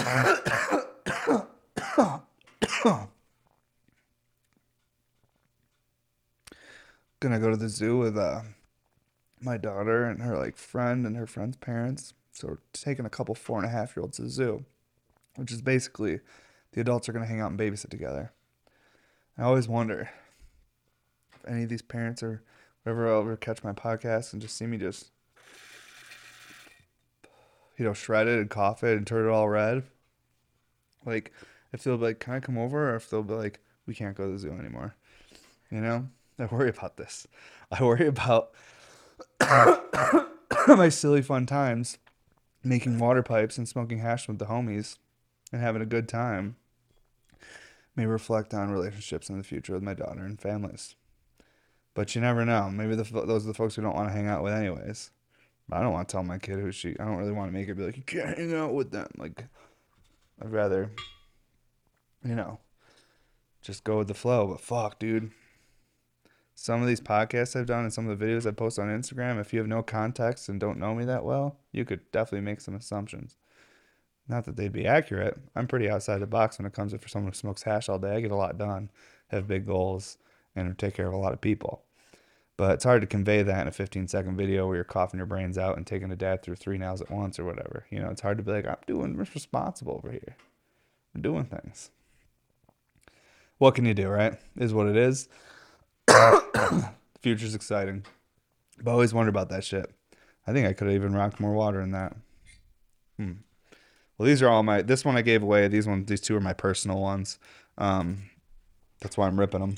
[7.20, 8.40] gonna go to the zoo with uh,
[9.40, 12.14] my daughter and her like friend and her friend's parents.
[12.32, 14.64] So we're taking a couple four and a half year olds to the zoo,
[15.36, 16.20] which is basically
[16.72, 18.32] the adults are gonna hang out and babysit together.
[19.36, 20.08] I always wonder
[21.34, 22.42] if any of these parents or
[22.82, 25.10] whatever ever catch my podcast and just see me just
[27.80, 29.82] you know shred it and cough it and turn it all red.
[31.06, 31.32] Like
[31.72, 34.14] if they'll be like, "Can I come over?" or if they'll be like, "We can't
[34.14, 34.94] go to the zoo anymore,"
[35.70, 36.08] you know.
[36.38, 37.26] I worry about this.
[37.70, 38.52] I worry about
[40.68, 41.98] my silly fun times
[42.62, 44.98] making water pipes and smoking hash with the homies
[45.50, 46.56] and having a good time.
[47.96, 50.94] May reflect on relationships in the future with my daughter and families.
[51.94, 52.70] But you never know.
[52.70, 55.10] Maybe the, those are the folks who don't want to hang out with, anyways.
[55.72, 56.96] I don't want to tell my kid who she.
[56.98, 59.08] I don't really want to make her be like, you can't hang out with them.
[59.16, 59.44] Like,
[60.42, 60.90] I'd rather,
[62.24, 62.58] you know,
[63.62, 64.46] just go with the flow.
[64.46, 65.30] But fuck, dude
[66.60, 69.40] some of these podcasts I've done and some of the videos I post on Instagram,
[69.40, 72.60] if you have no context and don't know me that well, you could definitely make
[72.60, 73.36] some assumptions.
[74.28, 75.38] Not that they'd be accurate.
[75.56, 77.98] I'm pretty outside the box when it comes to for someone who smokes hash all
[77.98, 78.14] day.
[78.14, 78.90] I get a lot done,
[79.28, 80.18] have big goals,
[80.54, 81.82] and take care of a lot of people.
[82.60, 85.24] But it's hard to convey that in a 15 second video where you're coughing your
[85.24, 87.86] brains out and taking a dad through three nails at once or whatever.
[87.88, 90.36] You know, it's hard to be like, I'm doing responsible over here.
[91.14, 91.90] I'm doing things.
[93.56, 94.38] What can you do, right?
[94.58, 95.30] Is what it is
[96.06, 96.90] the
[97.22, 98.04] future's exciting.
[98.76, 99.90] But I've always wondered about that shit.
[100.46, 102.14] I think I could have even rocked more water in that.
[103.16, 103.32] Hmm.
[104.18, 104.82] Well, these are all my.
[104.82, 105.66] This one I gave away.
[105.68, 107.38] These ones, these two are my personal ones.
[107.78, 108.28] Um,
[109.00, 109.76] that's why I'm ripping them.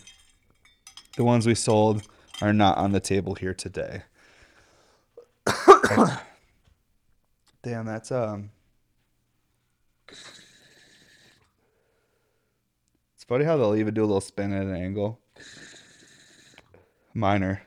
[1.16, 2.02] The ones we sold
[2.42, 4.02] are not on the table here today.
[7.62, 8.50] Damn, that's um.
[13.14, 15.20] It's funny how they'll even do a little spin at an angle
[17.14, 17.62] minor,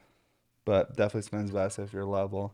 [0.65, 2.53] but definitely spins best if you're level.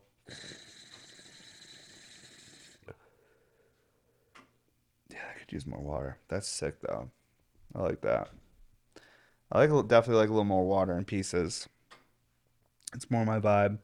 [5.09, 6.19] Yeah, I could use more water.
[6.27, 7.09] That's sick though.
[7.73, 8.29] I like that.
[9.51, 11.67] I like definitely like a little more water in pieces.
[12.93, 13.77] It's more my vibe.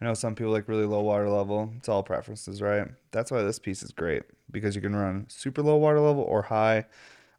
[0.00, 1.72] I know some people like really low water level.
[1.78, 2.88] It's all preferences, right?
[3.12, 6.42] That's why this piece is great because you can run super low water level or
[6.42, 6.86] high.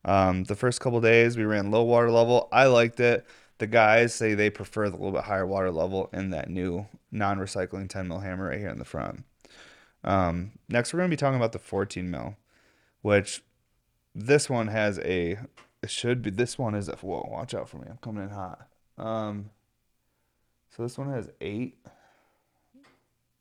[0.06, 2.50] Um, the first couple days we ran low water level.
[2.52, 3.26] I liked it.
[3.60, 7.90] The guys say they prefer the little bit higher water level in that new non-recycling
[7.90, 9.24] 10 mil hammer right here in the front.
[10.04, 12.38] Um, next, we're going to be talking about the 14 mil,
[13.02, 13.44] which
[14.16, 15.40] this one has a.
[15.84, 16.30] It should be.
[16.30, 16.96] This one is a.
[16.96, 17.28] Whoa!
[17.30, 17.88] Watch out for me.
[17.90, 18.68] I'm coming in hot.
[18.98, 19.52] Um,
[20.78, 21.78] so this one has eight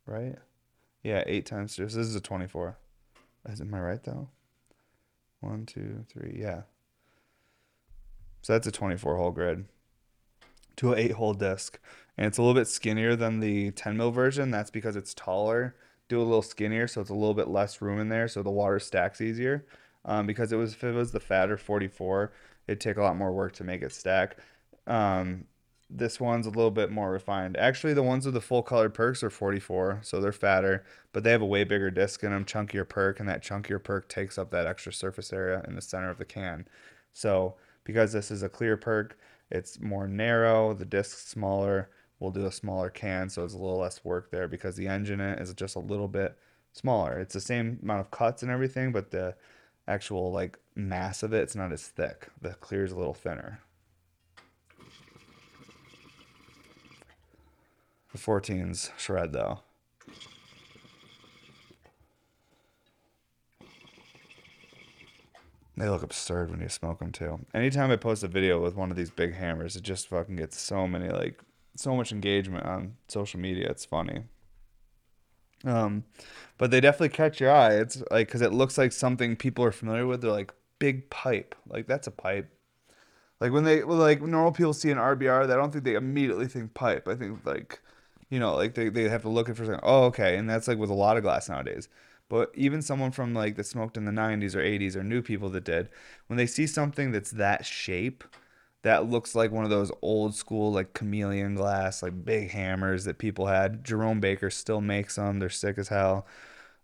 [0.06, 0.36] right?
[1.02, 1.84] Yeah, eight times two.
[1.84, 2.78] this is a 24.
[3.48, 4.28] Is am I right though?
[5.40, 6.38] One, two, three.
[6.40, 6.62] Yeah.
[8.42, 9.66] So that's a 24 hole grid
[10.76, 11.78] to an eight hole disc.
[12.16, 14.50] And it's a little bit skinnier than the 10 mil version.
[14.50, 15.76] That's because it's taller.
[16.08, 18.50] Do a little skinnier, so it's a little bit less room in there, so the
[18.50, 19.66] water stacks easier.
[20.04, 22.32] Um, because it was if it was the fatter 44,
[22.68, 24.38] it'd take a lot more work to make it stack.
[24.86, 25.46] Um,
[25.88, 27.56] this one's a little bit more refined.
[27.56, 31.30] Actually, the ones with the full colored perks are 44, so they're fatter, but they
[31.30, 34.50] have a way bigger disc in them, chunkier perk, and that chunkier perk takes up
[34.50, 36.66] that extra surface area in the center of the can.
[37.12, 39.16] So, because this is a clear perk,
[39.50, 41.90] it's more narrow, the disc's smaller.
[42.18, 45.20] We'll do a smaller can, so it's a little less work there because the engine
[45.20, 46.36] is just a little bit
[46.72, 47.18] smaller.
[47.18, 49.36] It's the same amount of cuts and everything, but the
[49.86, 52.28] actual like mass of it, it's not as thick.
[52.40, 53.60] The clear is a little thinner.
[58.16, 59.58] The 14s shred though.
[65.76, 67.40] They look absurd when you smoke them too.
[67.52, 70.58] Anytime I post a video with one of these big hammers, it just fucking gets
[70.58, 71.42] so many like
[71.74, 73.68] so much engagement on social media.
[73.68, 74.22] It's funny.
[75.66, 76.04] Um,
[76.56, 77.74] but they definitely catch your eye.
[77.74, 80.22] It's like because it looks like something people are familiar with.
[80.22, 81.54] They're like big pipe.
[81.68, 82.48] Like that's a pipe.
[83.40, 86.72] Like when they like normal people see an RBR, they don't think they immediately think
[86.72, 87.08] pipe.
[87.08, 87.82] I think like
[88.30, 89.80] you know, like they, they have to look at for a second.
[89.82, 90.36] Oh, okay.
[90.36, 91.88] And that's like with a lot of glass nowadays.
[92.28, 95.48] But even someone from like that smoked in the 90s or 80s or new people
[95.50, 95.88] that did,
[96.26, 98.24] when they see something that's that shape,
[98.82, 103.18] that looks like one of those old school like chameleon glass, like big hammers that
[103.18, 103.84] people had.
[103.84, 105.38] Jerome Baker still makes them.
[105.38, 106.26] They're sick as hell.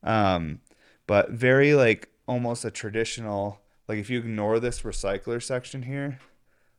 [0.03, 0.61] Um,
[1.07, 6.19] but very like almost a traditional, like if you ignore this recycler section here,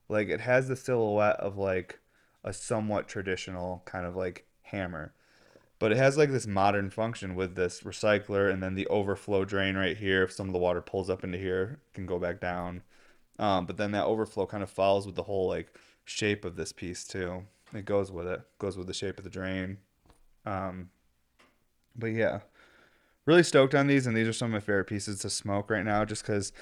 [0.07, 1.99] like it has the silhouette of like
[2.43, 5.13] a somewhat traditional kind of like hammer.
[5.80, 9.76] But it has like this modern function with this recycler and then the overflow drain
[9.76, 10.24] right here.
[10.24, 12.84] If some of the water pulls up into here, can go back down.
[13.39, 16.71] Um, but then that overflow kind of follows with the whole like shape of this
[16.71, 17.43] piece too.
[17.74, 19.78] It goes with it, goes with the shape of the drain.
[20.45, 20.89] Um,
[21.95, 22.41] but yeah,
[23.26, 25.86] really stoked on these, and these are some of my favorite pieces to smoke right
[25.86, 26.53] now, just because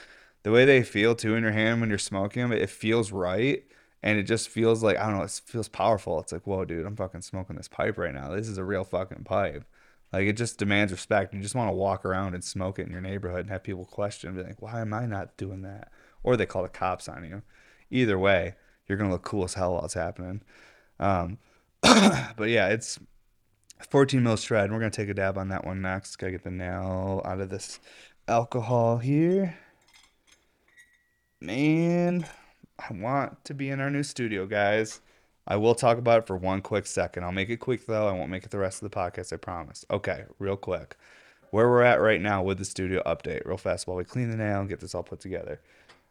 [0.44, 3.64] the way they feel too in your hand when you're smoking them, it feels right
[4.04, 6.20] and it just feels like I don't know, it feels powerful.
[6.20, 8.32] It's like, whoa, dude, I'm fucking smoking this pipe right now.
[8.32, 9.66] This is a real fucking pipe.
[10.12, 11.34] Like it just demands respect.
[11.34, 13.86] You just want to walk around and smoke it in your neighborhood and have people
[13.86, 15.92] question, be like, why am I not doing that?
[16.24, 17.44] Or they call the cops on you.
[17.90, 18.56] Either way,
[18.88, 20.42] you're gonna look cool as hell while it's happening.
[21.00, 21.38] Um,
[21.82, 23.00] but yeah, it's
[23.90, 24.72] 14 mil shred.
[24.72, 26.18] We're gonna take a dab on that one next.
[26.18, 27.80] Gotta get the nail out of this
[28.28, 29.58] alcohol here.
[31.40, 32.28] Man,
[32.90, 35.02] I want to be in our new studio, guys.
[35.48, 37.24] I will talk about it for one quick second.
[37.24, 38.08] I'll make it quick though.
[38.08, 39.86] I won't make it the rest of the podcast, I promise.
[39.90, 40.96] Okay, real quick.
[41.52, 44.38] Where we're at right now with the studio update, real fast while we clean the
[44.38, 45.60] nail and get this all put together.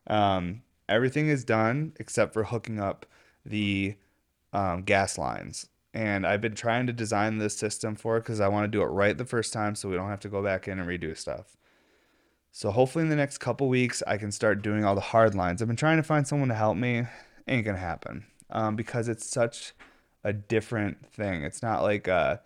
[0.06, 3.06] Um, everything is done except for hooking up
[3.44, 3.94] the
[4.52, 5.68] um, gas lines.
[5.94, 8.82] And I've been trying to design this system for it because I want to do
[8.82, 11.16] it right the first time so we don't have to go back in and redo
[11.16, 11.56] stuff.
[12.52, 15.62] So hopefully in the next couple weeks I can start doing all the hard lines.
[15.62, 17.04] I've been trying to find someone to help me.
[17.48, 19.72] Ain't gonna happen um, because it's such
[20.24, 21.42] a different thing.
[21.44, 22.38] It's not like uh,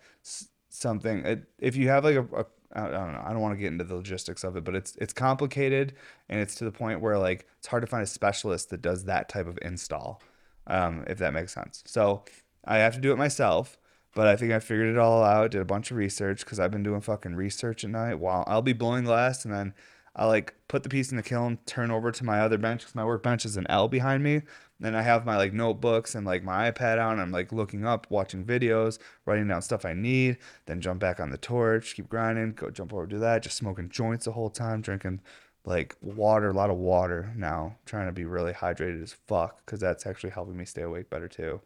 [0.69, 1.25] something.
[1.25, 2.45] It, if you have like a, a
[2.75, 3.23] I don't know.
[3.25, 5.93] I don't want to get into the logistics of it, but it's it's complicated
[6.27, 9.05] and it's to the point where like it's hard to find a specialist that does
[9.05, 10.21] that type of install,
[10.67, 11.83] um, if that makes sense.
[11.85, 12.25] So
[12.65, 13.77] I have to do it myself.
[14.13, 15.51] But I think I figured it all out.
[15.51, 18.61] Did a bunch of research because I've been doing fucking research at night while I'll
[18.61, 19.73] be blowing glass and then
[20.15, 22.95] I like put the piece in the kiln, turn over to my other bench because
[22.95, 24.43] my workbench is an L behind me.
[24.79, 26.99] Then I have my like notebooks and like my iPad.
[27.11, 30.37] And I'm like looking up, watching videos, writing down stuff I need.
[30.67, 33.43] Then jump back on the torch, keep grinding, go jump over to that.
[33.43, 35.21] Just smoking joints the whole time, drinking
[35.65, 37.75] like water, a lot of water now.
[37.85, 41.27] Trying to be really hydrated as fuck because that's actually helping me stay awake better
[41.27, 41.61] too.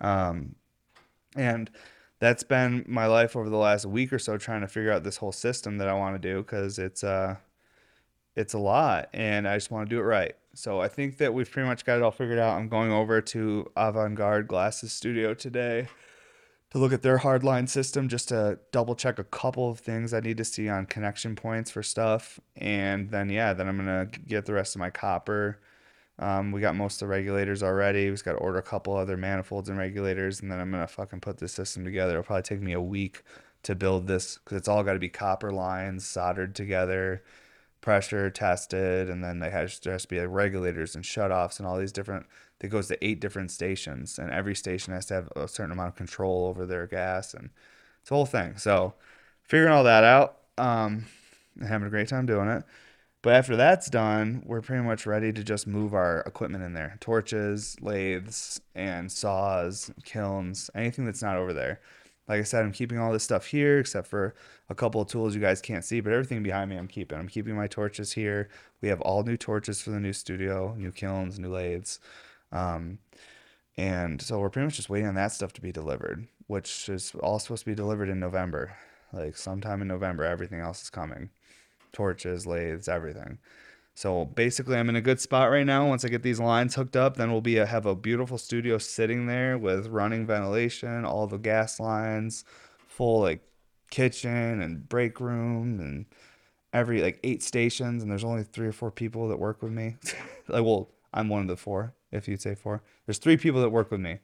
[0.00, 0.56] Um,
[1.36, 1.70] and
[2.18, 5.18] that's been my life over the last week or so, trying to figure out this
[5.18, 7.36] whole system that I want to do because it's uh
[8.36, 10.34] it's a lot and I just want to do it right.
[10.54, 12.56] So I think that we've pretty much got it all figured out.
[12.56, 15.88] I'm going over to Avant Garde Glasses Studio today
[16.70, 20.20] to look at their hardline system just to double check a couple of things I
[20.20, 22.40] need to see on connection points for stuff.
[22.56, 25.60] And then, yeah, then I'm going to get the rest of my copper.
[26.18, 28.06] Um, we got most of the regulators already.
[28.06, 30.82] We just got to order a couple other manifolds and regulators, and then I'm going
[30.82, 32.12] to fucking put this system together.
[32.12, 33.22] It'll probably take me a week
[33.64, 37.24] to build this because it's all got to be copper lines soldered together,
[37.84, 41.68] pressure tested, and then they has, there has to be like regulators and shutoffs and
[41.68, 42.24] all these different
[42.60, 45.90] that goes to eight different stations, and every station has to have a certain amount
[45.90, 47.50] of control over their gas, and
[48.00, 48.56] it's a whole thing.
[48.56, 48.94] So,
[49.42, 51.04] figuring all that out, um,
[51.60, 52.64] having a great time doing it.
[53.20, 56.96] But after that's done, we're pretty much ready to just move our equipment in there
[57.00, 61.80] torches, lathes, and saws, kilns, anything that's not over there.
[62.28, 64.34] Like I said, I'm keeping all this stuff here except for
[64.68, 67.18] a couple of tools you guys can't see, but everything behind me I'm keeping.
[67.18, 68.48] I'm keeping my torches here.
[68.80, 72.00] We have all new torches for the new studio, new kilns, new lathes.
[72.50, 72.98] Um,
[73.76, 77.12] and so we're pretty much just waiting on that stuff to be delivered, which is
[77.22, 78.74] all supposed to be delivered in November.
[79.12, 81.30] Like sometime in November, everything else is coming
[81.92, 83.38] torches, lathes, everything.
[83.94, 85.86] So basically, I'm in a good spot right now.
[85.86, 88.76] Once I get these lines hooked up, then we'll be a, have a beautiful studio
[88.78, 92.44] sitting there with running ventilation, all the gas lines,
[92.88, 93.40] full like
[93.90, 96.06] kitchen and break room and
[96.72, 98.02] every like eight stations.
[98.02, 99.96] And there's only three or four people that work with me.
[100.48, 102.82] like, well, I'm one of the four if you'd say four.
[103.06, 104.18] There's three people that work with me,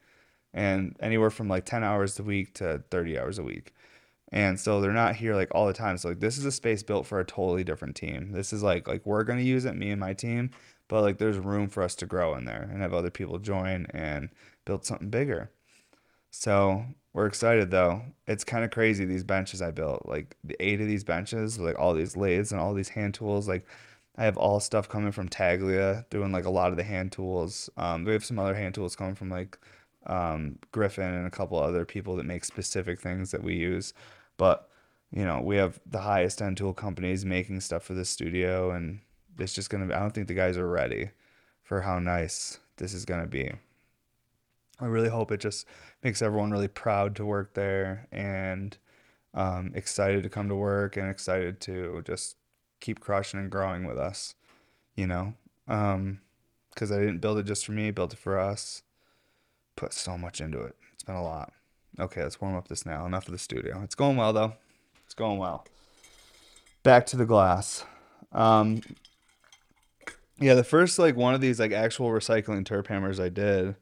[0.53, 3.73] and anywhere from like 10 hours a week to 30 hours a week.
[4.33, 5.99] And so they're not here like all the time.
[5.99, 8.33] So like this is a space built for a totally different team.
[8.33, 10.51] This is like like we're gonna use it, me and my team,
[10.89, 13.87] but like there's room for us to grow in there and have other people join
[13.91, 14.31] and
[14.65, 15.51] build something bigger.
[16.31, 18.03] So we're excited though.
[18.27, 20.07] It's kind of crazy these benches I built.
[20.07, 23.49] Like the eight of these benches, like all these lathes and all these hand tools.
[23.49, 23.67] Like
[24.17, 27.69] I have all stuff coming from Taglia, doing like a lot of the hand tools.
[27.77, 29.59] Um, we have some other hand tools coming from like
[30.07, 33.93] um, Griffin and a couple other people that make specific things that we use.
[34.41, 34.71] But
[35.13, 39.01] you know, we have the highest end tool companies making stuff for this studio, and
[39.39, 39.85] it's just gonna.
[39.85, 41.11] Be, I don't think the guys are ready
[41.63, 43.53] for how nice this is gonna be.
[44.81, 45.67] I really hope it just
[46.03, 48.79] makes everyone really proud to work there and
[49.35, 52.37] um, excited to come to work and excited to just
[52.81, 54.37] keep crushing and growing with us,
[54.97, 55.35] you know?
[55.69, 56.21] Um,
[56.77, 58.83] cause I didn't build it just for me, built it for us.
[59.77, 60.77] Put so much into it.
[60.95, 61.53] It's been a lot.
[61.99, 63.07] Okay, let's warm up this now.
[63.07, 63.81] Enough of the studio.
[63.83, 64.55] It's going well though.
[65.05, 65.67] It's going well.
[66.83, 67.85] Back to the glass.
[68.33, 68.83] Um,
[70.39, 73.77] yeah, the first like one of these like actual recycling terp hammers I did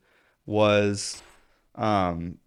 [0.47, 1.23] was
[1.75, 2.39] um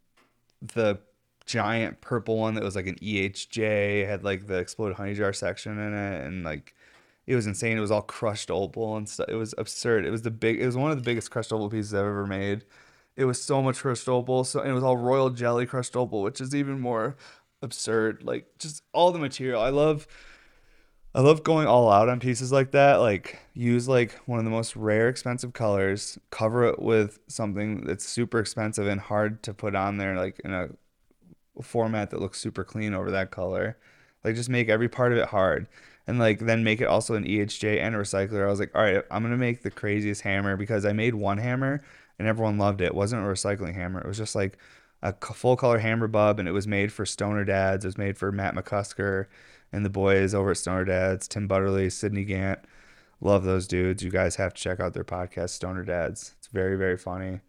[0.61, 0.99] the
[1.45, 5.77] giant purple one that was like an EHJ, had like the exploded honey jar section
[5.77, 6.73] in it, and like
[7.27, 7.77] it was insane.
[7.77, 9.27] It was all crushed opal and stuff.
[9.29, 10.05] It was absurd.
[10.05, 10.59] It was the big.
[10.59, 12.63] It was one of the biggest crushed opal pieces I've ever made.
[13.15, 14.43] It was so much crushed opal.
[14.43, 17.15] So it was all royal jelly crushed opal, which is even more
[17.61, 18.23] absurd.
[18.23, 19.61] Like just all the material.
[19.61, 20.07] I love.
[21.13, 23.01] I love going all out on pieces like that.
[23.01, 28.07] Like use like one of the most rare, expensive colors, cover it with something that's
[28.07, 30.69] super expensive and hard to put on there, like in a
[31.61, 33.77] format that looks super clean over that color.
[34.23, 35.67] Like just make every part of it hard.
[36.07, 38.45] And like then make it also an EHJ and a recycler.
[38.45, 41.39] I was like, all right, I'm gonna make the craziest hammer because I made one
[41.39, 41.81] hammer
[42.21, 42.85] and everyone loved it.
[42.85, 43.99] It wasn't a recycling hammer.
[43.99, 44.59] It was just like
[45.01, 47.83] a full color hammer bub, and it was made for Stoner Dads.
[47.83, 49.25] It was made for Matt McCusker
[49.73, 52.59] and the boys over at Stoner Dads, Tim Butterly, Sydney Gant.
[53.21, 54.03] Love those dudes.
[54.03, 56.35] You guys have to check out their podcast, Stoner Dads.
[56.37, 57.39] It's very very funny.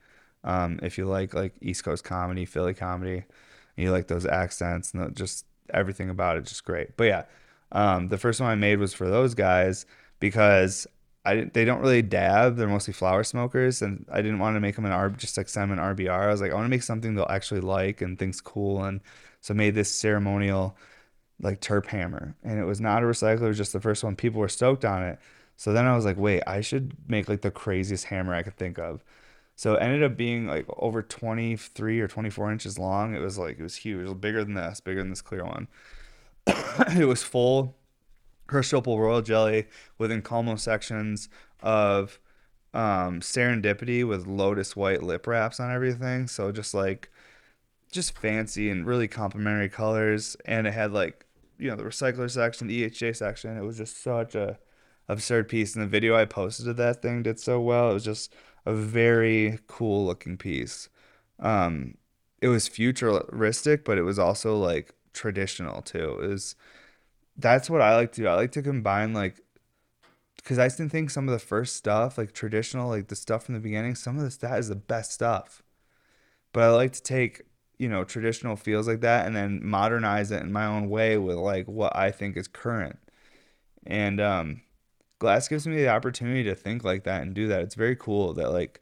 [0.42, 3.24] Um, if you like like East Coast comedy, Philly comedy,
[3.76, 5.44] and you like those accents and just
[5.74, 6.96] everything about it, just great.
[6.96, 7.24] But yeah,
[7.72, 9.84] um, the first one I made was for those guys
[10.20, 10.86] because
[11.24, 12.56] I they don't really dab.
[12.56, 15.48] They're mostly flower smokers, and I didn't want to make them an R, just like
[15.48, 16.10] send them an RBR.
[16.10, 19.00] I was like, I want to make something they'll actually like and think's cool, and
[19.40, 20.76] so made this ceremonial
[21.40, 24.16] like terp hammer, and it was not a recycler, it was just the first one.
[24.16, 25.18] People were stoked on it.
[25.56, 28.56] So then I was like, wait, I should make like the craziest hammer I could
[28.56, 29.04] think of.
[29.54, 33.14] So it ended up being like over 23 or 24 inches long.
[33.14, 34.00] It was like, it was huge.
[34.00, 35.68] It was bigger than this, bigger than this clear one.
[36.96, 37.76] it was full
[38.72, 39.66] opal royal jelly
[39.98, 41.28] with incalmo sections
[41.62, 42.18] of
[42.74, 46.26] um, serendipity with lotus white lip wraps on everything.
[46.26, 47.10] So just like,
[47.90, 50.36] just fancy and really complimentary colors.
[50.46, 51.26] And it had like,
[51.58, 53.56] you know, the recycler section, the EHJ section.
[53.56, 54.58] It was just such a
[55.08, 55.74] absurd piece.
[55.74, 57.90] And the video I posted of that thing did so well.
[57.90, 58.34] It was just
[58.64, 60.88] a very cool looking piece.
[61.38, 61.96] Um,
[62.40, 66.18] it was futuristic, but it was also like traditional too.
[66.22, 66.56] It was
[67.36, 68.28] that's what I like to do.
[68.28, 69.40] I like to combine like
[70.36, 73.54] because I still think some of the first stuff, like traditional, like the stuff from
[73.54, 75.62] the beginning, some of this that is the best stuff.
[76.52, 77.42] But I like to take
[77.78, 81.36] you know traditional feels like that and then modernize it in my own way with
[81.36, 82.98] like what I think is current.
[83.86, 84.62] And um,
[85.18, 87.62] glass gives me the opportunity to think like that and do that.
[87.62, 88.80] It's very cool that like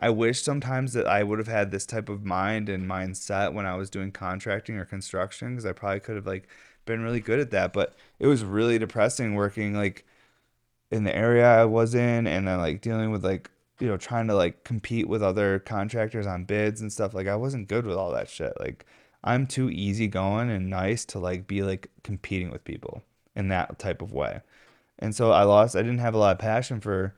[0.00, 3.66] I wish sometimes that I would have had this type of mind and mindset when
[3.66, 6.48] I was doing contracting or construction because I probably could have like
[6.84, 7.72] been really good at that.
[7.72, 10.04] But it was really depressing working like
[10.90, 14.26] in the area I was in and then like dealing with like you know trying
[14.28, 17.96] to like compete with other contractors on bids and stuff like I wasn't good with
[17.96, 18.86] all that shit like
[19.22, 23.02] I'm too easygoing and nice to like be like competing with people
[23.36, 24.40] in that type of way
[24.98, 27.14] and so I lost I didn't have a lot of passion for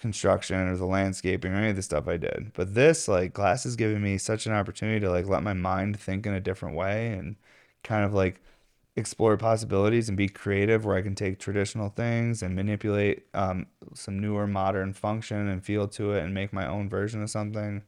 [0.00, 3.64] construction or the landscaping or any of the stuff I did but this like glass
[3.64, 6.76] has given me such an opportunity to like let my mind think in a different
[6.76, 7.36] way and
[7.82, 8.40] kind of like
[8.96, 14.18] explore possibilities and be creative where I can take traditional things and manipulate um, some
[14.20, 17.82] newer modern function and feel to it and make my own version of something.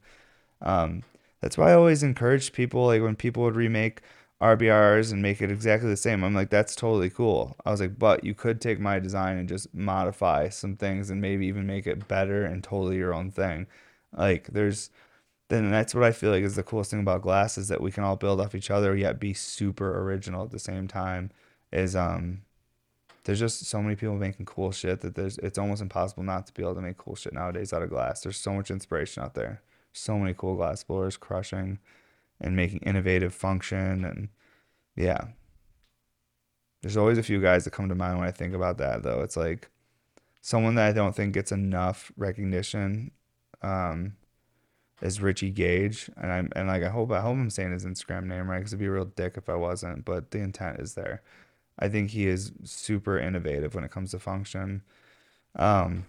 [0.61, 1.03] Um,
[1.41, 4.01] that's why I always encourage people, like when people would remake
[4.41, 7.55] RBRs and make it exactly the same, I'm like, that's totally cool.
[7.65, 11.21] I was like, but you could take my design and just modify some things and
[11.21, 13.67] maybe even make it better and totally your own thing.
[14.15, 14.89] Like, there's,
[15.49, 17.91] then that's what I feel like is the coolest thing about glass is that we
[17.91, 21.31] can all build off each other yet be super original at the same time.
[21.71, 22.41] Is um,
[23.23, 26.53] there's just so many people making cool shit that there's it's almost impossible not to
[26.53, 28.21] be able to make cool shit nowadays out of glass.
[28.21, 29.61] There's so much inspiration out there.
[29.93, 31.79] So many cool glass blowers crushing
[32.41, 34.29] and making innovative function and
[34.95, 35.27] yeah.
[36.81, 39.21] There's always a few guys that come to mind when I think about that though.
[39.21, 39.69] It's like
[40.41, 43.11] someone that I don't think gets enough recognition.
[43.61, 44.13] Um,
[45.01, 48.25] is Richie Gage, and I'm and like I hope I hope I'm saying his Instagram
[48.25, 50.05] name right because it'd be a real dick if I wasn't.
[50.05, 51.21] But the intent is there.
[51.79, 54.81] I think he is super innovative when it comes to function.
[55.55, 56.05] Um,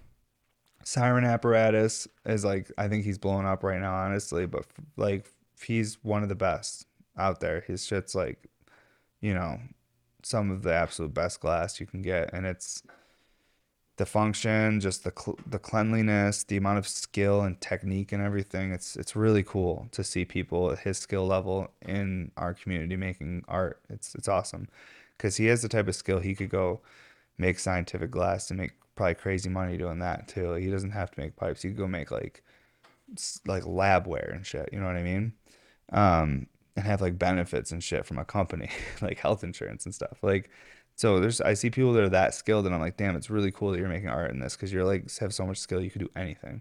[0.84, 4.46] Siren apparatus is like I think he's blowing up right now, honestly.
[4.46, 4.64] But
[4.96, 5.30] like
[5.62, 6.86] he's one of the best
[7.16, 7.60] out there.
[7.60, 8.48] His shit's like,
[9.20, 9.60] you know,
[10.22, 12.82] some of the absolute best glass you can get, and it's
[13.98, 18.72] the function, just the cl- the cleanliness, the amount of skill and technique and everything.
[18.72, 23.44] It's it's really cool to see people at his skill level in our community making
[23.48, 23.80] art.
[23.90, 24.68] It's it's awesome
[25.16, 26.80] because he has the type of skill he could go
[27.38, 30.54] make scientific glass and make probably crazy money doing that too.
[30.54, 31.62] He doesn't have to make pipes.
[31.62, 32.42] He could go make like
[33.46, 34.70] like labware and shit.
[34.72, 35.32] You know what I mean?
[35.92, 36.46] Um,
[36.76, 38.70] and have like benefits and shit from a company
[39.02, 40.18] like health insurance and stuff.
[40.22, 40.50] Like
[40.98, 43.52] so there's I see people that are that skilled and I'm like, damn, it's really
[43.52, 45.90] cool that you're making art in this because you're like have so much skill you
[45.90, 46.60] could do anything.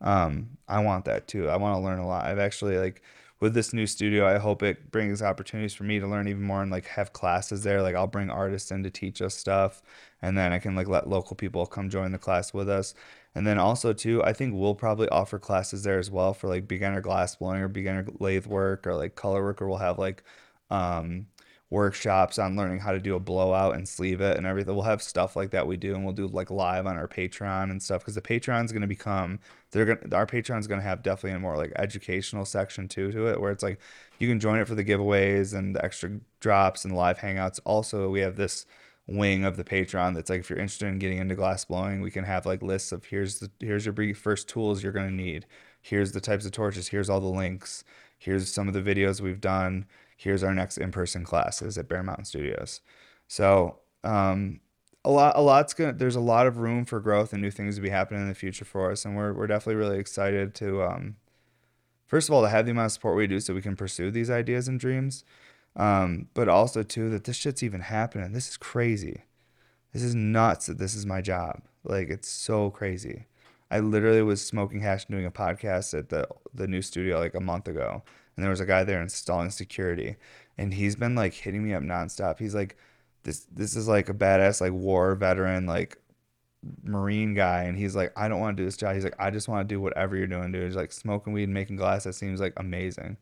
[0.00, 1.48] Um, I want that too.
[1.48, 2.26] I want to learn a lot.
[2.26, 3.02] I've actually like
[3.40, 6.60] with this new studio, I hope it brings opportunities for me to learn even more
[6.60, 7.80] and like have classes there.
[7.80, 9.80] Like I'll bring artists in to teach us stuff
[10.22, 12.94] and then I can like let local people come join the class with us.
[13.36, 16.66] And then also too, I think we'll probably offer classes there as well for like
[16.66, 20.24] beginner glass blowing or beginner lathe work or like color work or we'll have like
[20.70, 21.26] um
[21.70, 24.74] workshops on learning how to do a blowout and sleeve it and everything.
[24.74, 27.70] We'll have stuff like that we do, and we'll do like live on our Patreon
[27.70, 29.38] and stuff because the Patreon's going to become
[29.70, 33.26] they're going our Patreon's going to have definitely a more like educational section too to
[33.26, 33.80] it where it's like
[34.18, 37.60] you can join it for the giveaways and the extra drops and live hangouts.
[37.64, 38.64] Also, we have this
[39.06, 42.10] wing of the Patreon that's like if you're interested in getting into glass blowing, we
[42.10, 45.44] can have like lists of here's the here's your first tools you're going to need.
[45.82, 46.88] Here's the types of torches.
[46.88, 47.84] Here's all the links.
[48.18, 49.86] Here's some of the videos we've done
[50.18, 52.80] here's our next in-person classes at Bear Mountain Studios.
[53.28, 54.60] So um,
[55.04, 55.92] a lot, a lot's gonna.
[55.92, 58.34] There's a lot of room for growth and new things to be happening in the
[58.34, 60.82] future for us, and we're we're definitely really excited to.
[60.82, 61.16] Um,
[62.06, 64.10] first of all, to have the amount of support we do, so we can pursue
[64.10, 65.24] these ideas and dreams,
[65.76, 68.32] um, but also too that this shit's even happening.
[68.32, 69.22] This is crazy.
[69.92, 71.62] This is nuts that this is my job.
[71.84, 73.26] Like it's so crazy.
[73.70, 77.34] I literally was smoking hash and doing a podcast at the the new studio like
[77.34, 78.02] a month ago,
[78.38, 80.14] and there was a guy there installing security,
[80.56, 82.38] and he's been like hitting me up nonstop.
[82.38, 82.76] He's like,
[83.24, 85.98] this this is like a badass like war veteran like
[86.84, 88.94] marine guy, and he's like, I don't want to do this job.
[88.94, 90.66] He's like, I just want to do whatever you're doing, dude.
[90.66, 92.04] He's like smoking weed, and making glass.
[92.04, 93.16] That seems like amazing.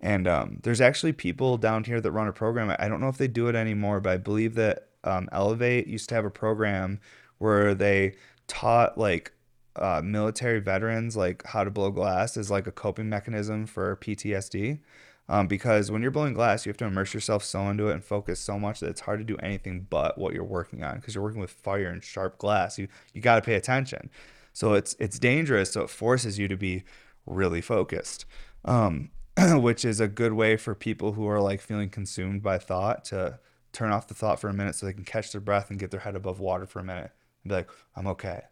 [0.00, 2.74] And um, there's actually people down here that run a program.
[2.80, 6.08] I don't know if they do it anymore, but I believe that um, Elevate used
[6.08, 6.98] to have a program
[7.38, 8.16] where they
[8.48, 9.30] taught like
[9.76, 14.80] uh, military veterans like how to blow glass is like a coping mechanism for PTSD.
[15.28, 18.04] Um, because when you're blowing glass, you have to immerse yourself so into it and
[18.04, 21.14] focus so much that it's hard to do anything but what you're working on because
[21.14, 22.78] you're working with fire and sharp glass.
[22.78, 24.10] You you got to pay attention.
[24.52, 25.72] So it's it's dangerous.
[25.72, 26.82] So it forces you to be
[27.24, 28.26] really focused,
[28.64, 33.04] um, which is a good way for people who are like feeling consumed by thought
[33.06, 33.38] to
[33.72, 35.90] turn off the thought for a minute so they can catch their breath and get
[35.90, 37.10] their head above water for a minute
[37.42, 38.42] and be like, I'm okay.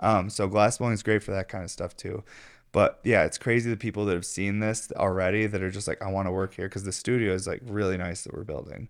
[0.00, 2.24] Um, so glass blowing is great for that kind of stuff too.
[2.72, 6.00] But yeah, it's crazy the people that have seen this already that are just like,
[6.02, 8.88] I want to work here because the studio is like really nice that we're building.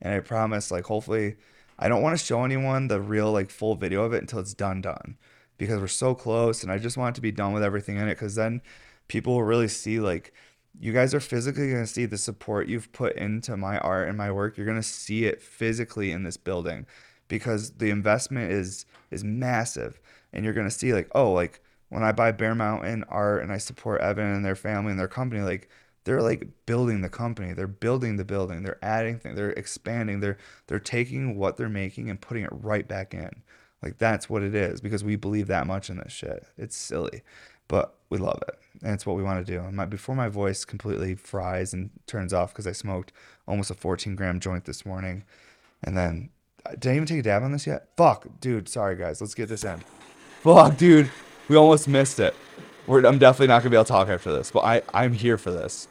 [0.00, 1.36] And I promise, like, hopefully,
[1.78, 4.54] I don't want to show anyone the real, like, full video of it until it's
[4.54, 5.16] done, done
[5.58, 6.62] because we're so close.
[6.62, 8.60] And I just want to be done with everything in it because then
[9.08, 10.32] people will really see, like,
[10.78, 14.18] you guys are physically going to see the support you've put into my art and
[14.18, 14.56] my work.
[14.56, 16.86] You're going to see it physically in this building
[17.28, 20.00] because the investment is is massive
[20.32, 23.58] and you're to see like oh like when I buy Bear Mountain art and I
[23.58, 25.68] support Evan and their family and their company like
[26.04, 30.38] they're like building the company they're building the building they're adding things they're expanding they're
[30.66, 33.42] they're taking what they're making and putting it right back in
[33.82, 37.22] like that's what it is because we believe that much in this shit it's silly
[37.68, 40.28] but we love it and it's what we want to do and my, before my
[40.28, 43.12] voice completely fries and turns off because i smoked
[43.48, 45.24] almost a 14 gram joint this morning
[45.82, 46.30] and then
[46.66, 47.88] uh, did I even take a dab on this yet?
[47.96, 48.68] Fuck, dude.
[48.68, 49.20] Sorry, guys.
[49.20, 49.80] Let's get this in.
[50.46, 51.10] Fuck, dude.
[51.48, 52.32] We almost missed it.
[52.86, 55.36] We're, I'm definitely not gonna be able to talk after this, but I I'm here
[55.38, 55.88] for this.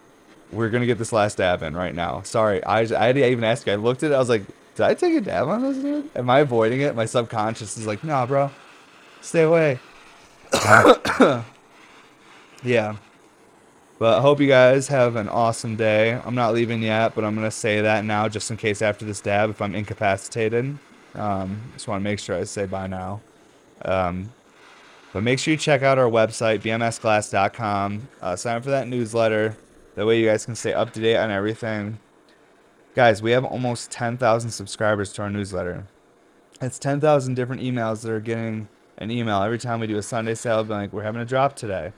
[0.49, 2.22] We're gonna get this last dab in right now.
[2.22, 3.74] Sorry, I I didn't even ask you.
[3.74, 4.14] I looked at it.
[4.14, 4.43] I was like,
[4.76, 6.10] did I take a dab on this, dude?
[6.16, 6.95] Am I avoiding it?
[6.95, 8.49] My subconscious is like, nah, bro.
[9.20, 9.78] Stay away.
[12.64, 12.95] yeah.
[13.99, 16.14] But I hope you guys have an awesome day.
[16.14, 19.03] I'm not leaving yet, but I'm going to say that now just in case after
[19.03, 20.78] this dab, if I'm incapacitated.
[21.14, 23.22] Um, just want to make sure I say bye now.
[23.84, 24.32] Um,
[25.16, 28.09] but make sure you check out our website, bmsglass.com.
[28.22, 29.55] Uh, sign up for that newsletter.
[29.95, 31.99] That way you guys can stay up to date on everything.
[32.95, 35.86] Guys, we have almost 10,000 subscribers to our newsletter.
[36.59, 40.36] It's 10,000 different emails that are getting an email every time we do a Sunday
[40.36, 40.66] sale.
[40.66, 41.93] Like, we're having a drop today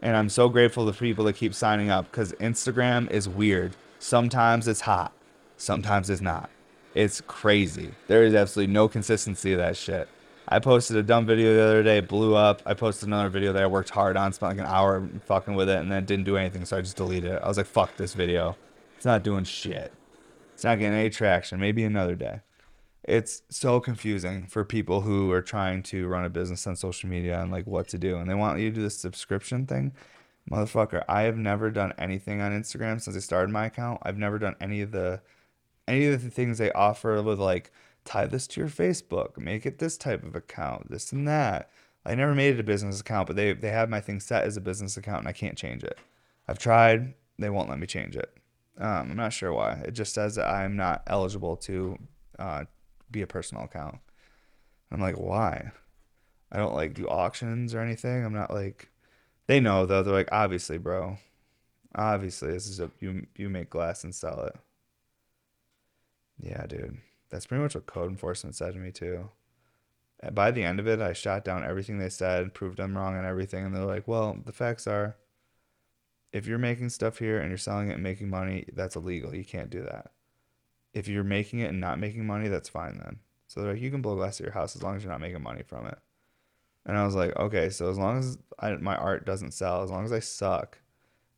[0.00, 3.74] and I'm so grateful to people that keep signing up because Instagram is weird.
[3.98, 5.12] Sometimes it's hot,
[5.58, 6.48] sometimes it's not.
[6.94, 7.90] It's crazy.
[8.06, 10.08] There is absolutely no consistency of that shit.
[10.48, 12.62] I posted a dumb video the other day, blew up.
[12.64, 15.68] I posted another video that I worked hard on, spent like an hour fucking with
[15.68, 17.42] it, and then didn't do anything, so I just deleted it.
[17.42, 18.56] I was like, fuck this video.
[18.96, 19.92] It's not doing shit.
[20.54, 21.60] It's not getting any traction.
[21.60, 22.40] Maybe another day
[23.08, 27.40] it's so confusing for people who are trying to run a business on social media
[27.40, 29.92] and like what to do and they want you to do this subscription thing
[30.50, 34.38] motherfucker i have never done anything on instagram since i started my account i've never
[34.38, 35.20] done any of the
[35.88, 37.72] any of the things they offer with like
[38.08, 41.70] tie this to your facebook make it this type of account this and that
[42.04, 44.56] i never made it a business account but they they have my thing set as
[44.56, 45.98] a business account and i can't change it
[46.48, 48.32] i've tried they won't let me change it
[48.78, 51.98] um, i'm not sure why it just says that i'm not eligible to
[52.38, 52.64] uh,
[53.10, 53.98] be a personal account.
[54.90, 55.72] I'm like, why?
[56.50, 58.24] I don't like do auctions or anything.
[58.24, 58.88] I'm not like
[59.46, 60.02] they know though.
[60.02, 61.18] They're like, obviously, bro.
[61.94, 64.56] Obviously, this is a you you make glass and sell it.
[66.40, 66.98] Yeah, dude.
[67.30, 69.30] That's pretty much what code enforcement said to me too.
[70.32, 73.24] By the end of it, I shot down everything they said, proved them wrong on
[73.24, 75.16] everything, and they're like, "Well, the facts are,
[76.32, 79.34] if you're making stuff here and you're selling it and making money, that's illegal.
[79.34, 80.12] You can't do that."
[80.98, 83.18] if you're making it and not making money, that's fine then.
[83.46, 85.20] So they're like, you can blow glass at your house as long as you're not
[85.20, 85.98] making money from it.
[86.86, 89.90] And I was like, okay, so as long as I, my art doesn't sell, as
[89.90, 90.78] long as I suck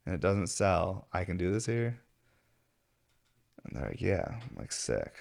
[0.06, 2.00] and it doesn't sell, I can do this here.
[3.64, 5.14] And they're like, yeah, I'm like sick,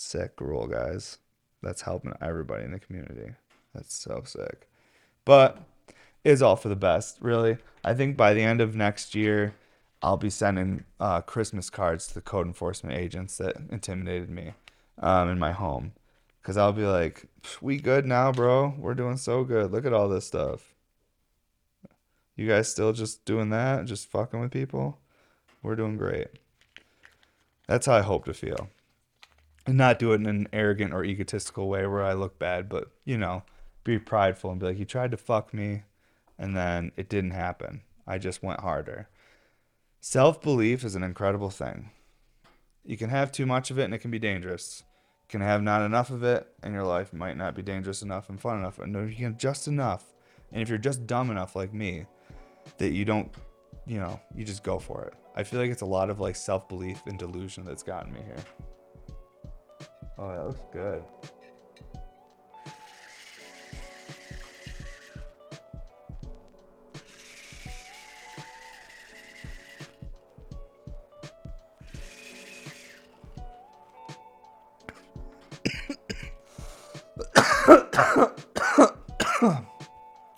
[0.00, 1.18] sick rule, guys.
[1.62, 3.34] That's helping everybody in the community.
[3.74, 4.68] That's so sick.
[5.24, 5.58] But
[6.24, 7.58] it's all for the best, really.
[7.84, 9.54] I think by the end of next year,
[10.02, 14.52] I'll be sending uh, Christmas cards to the code enforcement agents that intimidated me
[14.98, 15.92] um, in my home.
[16.40, 17.26] Because I'll be like,
[17.60, 18.74] we good now, bro.
[18.78, 19.72] We're doing so good.
[19.72, 20.74] Look at all this stuff.
[22.36, 23.84] You guys still just doing that?
[23.84, 24.98] Just fucking with people?
[25.62, 26.28] We're doing great.
[27.66, 28.70] That's how I hope to feel.
[29.68, 32.90] And not do it in an arrogant or egotistical way where I look bad, but,
[33.04, 33.42] you know,
[33.84, 35.82] be prideful and be like, you tried to fuck me
[36.38, 37.82] and then it didn't happen.
[38.06, 39.08] I just went harder
[40.00, 41.90] Self belief is an incredible thing.
[42.84, 44.84] You can have too much of it and it can be dangerous.
[45.22, 48.28] You can have not enough of it and your life might not be dangerous enough
[48.28, 48.78] and fun enough.
[48.78, 50.14] And you have just enough,
[50.52, 52.06] and if you're just dumb enough like me,
[52.78, 53.34] that you don't,
[53.86, 55.14] you know, you just go for it.
[55.34, 58.20] I feel like it's a lot of like self belief and delusion that's gotten me
[58.24, 58.44] here.
[60.20, 61.04] Oh, that looks good.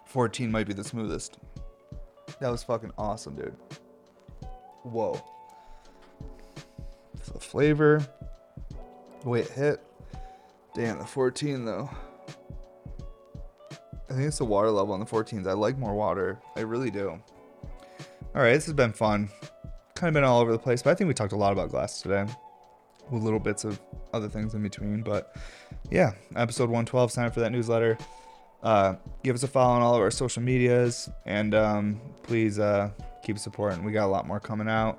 [0.05, 1.39] 14 might be the smoothest.
[2.41, 3.57] That was fucking awesome, dude.
[4.83, 5.19] Whoa.
[7.33, 8.07] The flavor,
[9.23, 9.81] the way it hit.
[10.75, 11.91] Damn, the 14 though.
[14.09, 15.47] I think it's the water level on the 14s.
[15.47, 16.41] I like more water.
[16.57, 17.11] I really do.
[17.11, 19.29] All right, this has been fun.
[19.95, 21.71] Kind of been all over the place, but I think we talked a lot about
[21.71, 22.27] glass today
[23.11, 23.81] with little bits of
[24.13, 25.03] other things in between.
[25.03, 25.37] But
[25.91, 27.99] yeah, episode 112, sign up for that newsletter.
[28.63, 32.91] Uh, give us a follow on all of our social medias, and um, please uh,
[33.23, 33.85] keep supporting.
[33.85, 34.99] We got a lot more coming out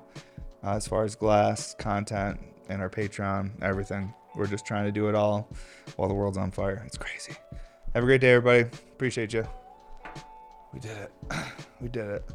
[0.64, 4.12] uh, as far as glass content and our Patreon, everything.
[4.34, 5.48] We're just trying to do it all
[5.96, 6.82] while the world's on fire.
[6.86, 7.34] It's crazy.
[7.94, 8.62] Have a great day, everybody.
[8.92, 9.46] Appreciate you.
[10.72, 11.12] We did it.
[11.80, 12.30] We did it.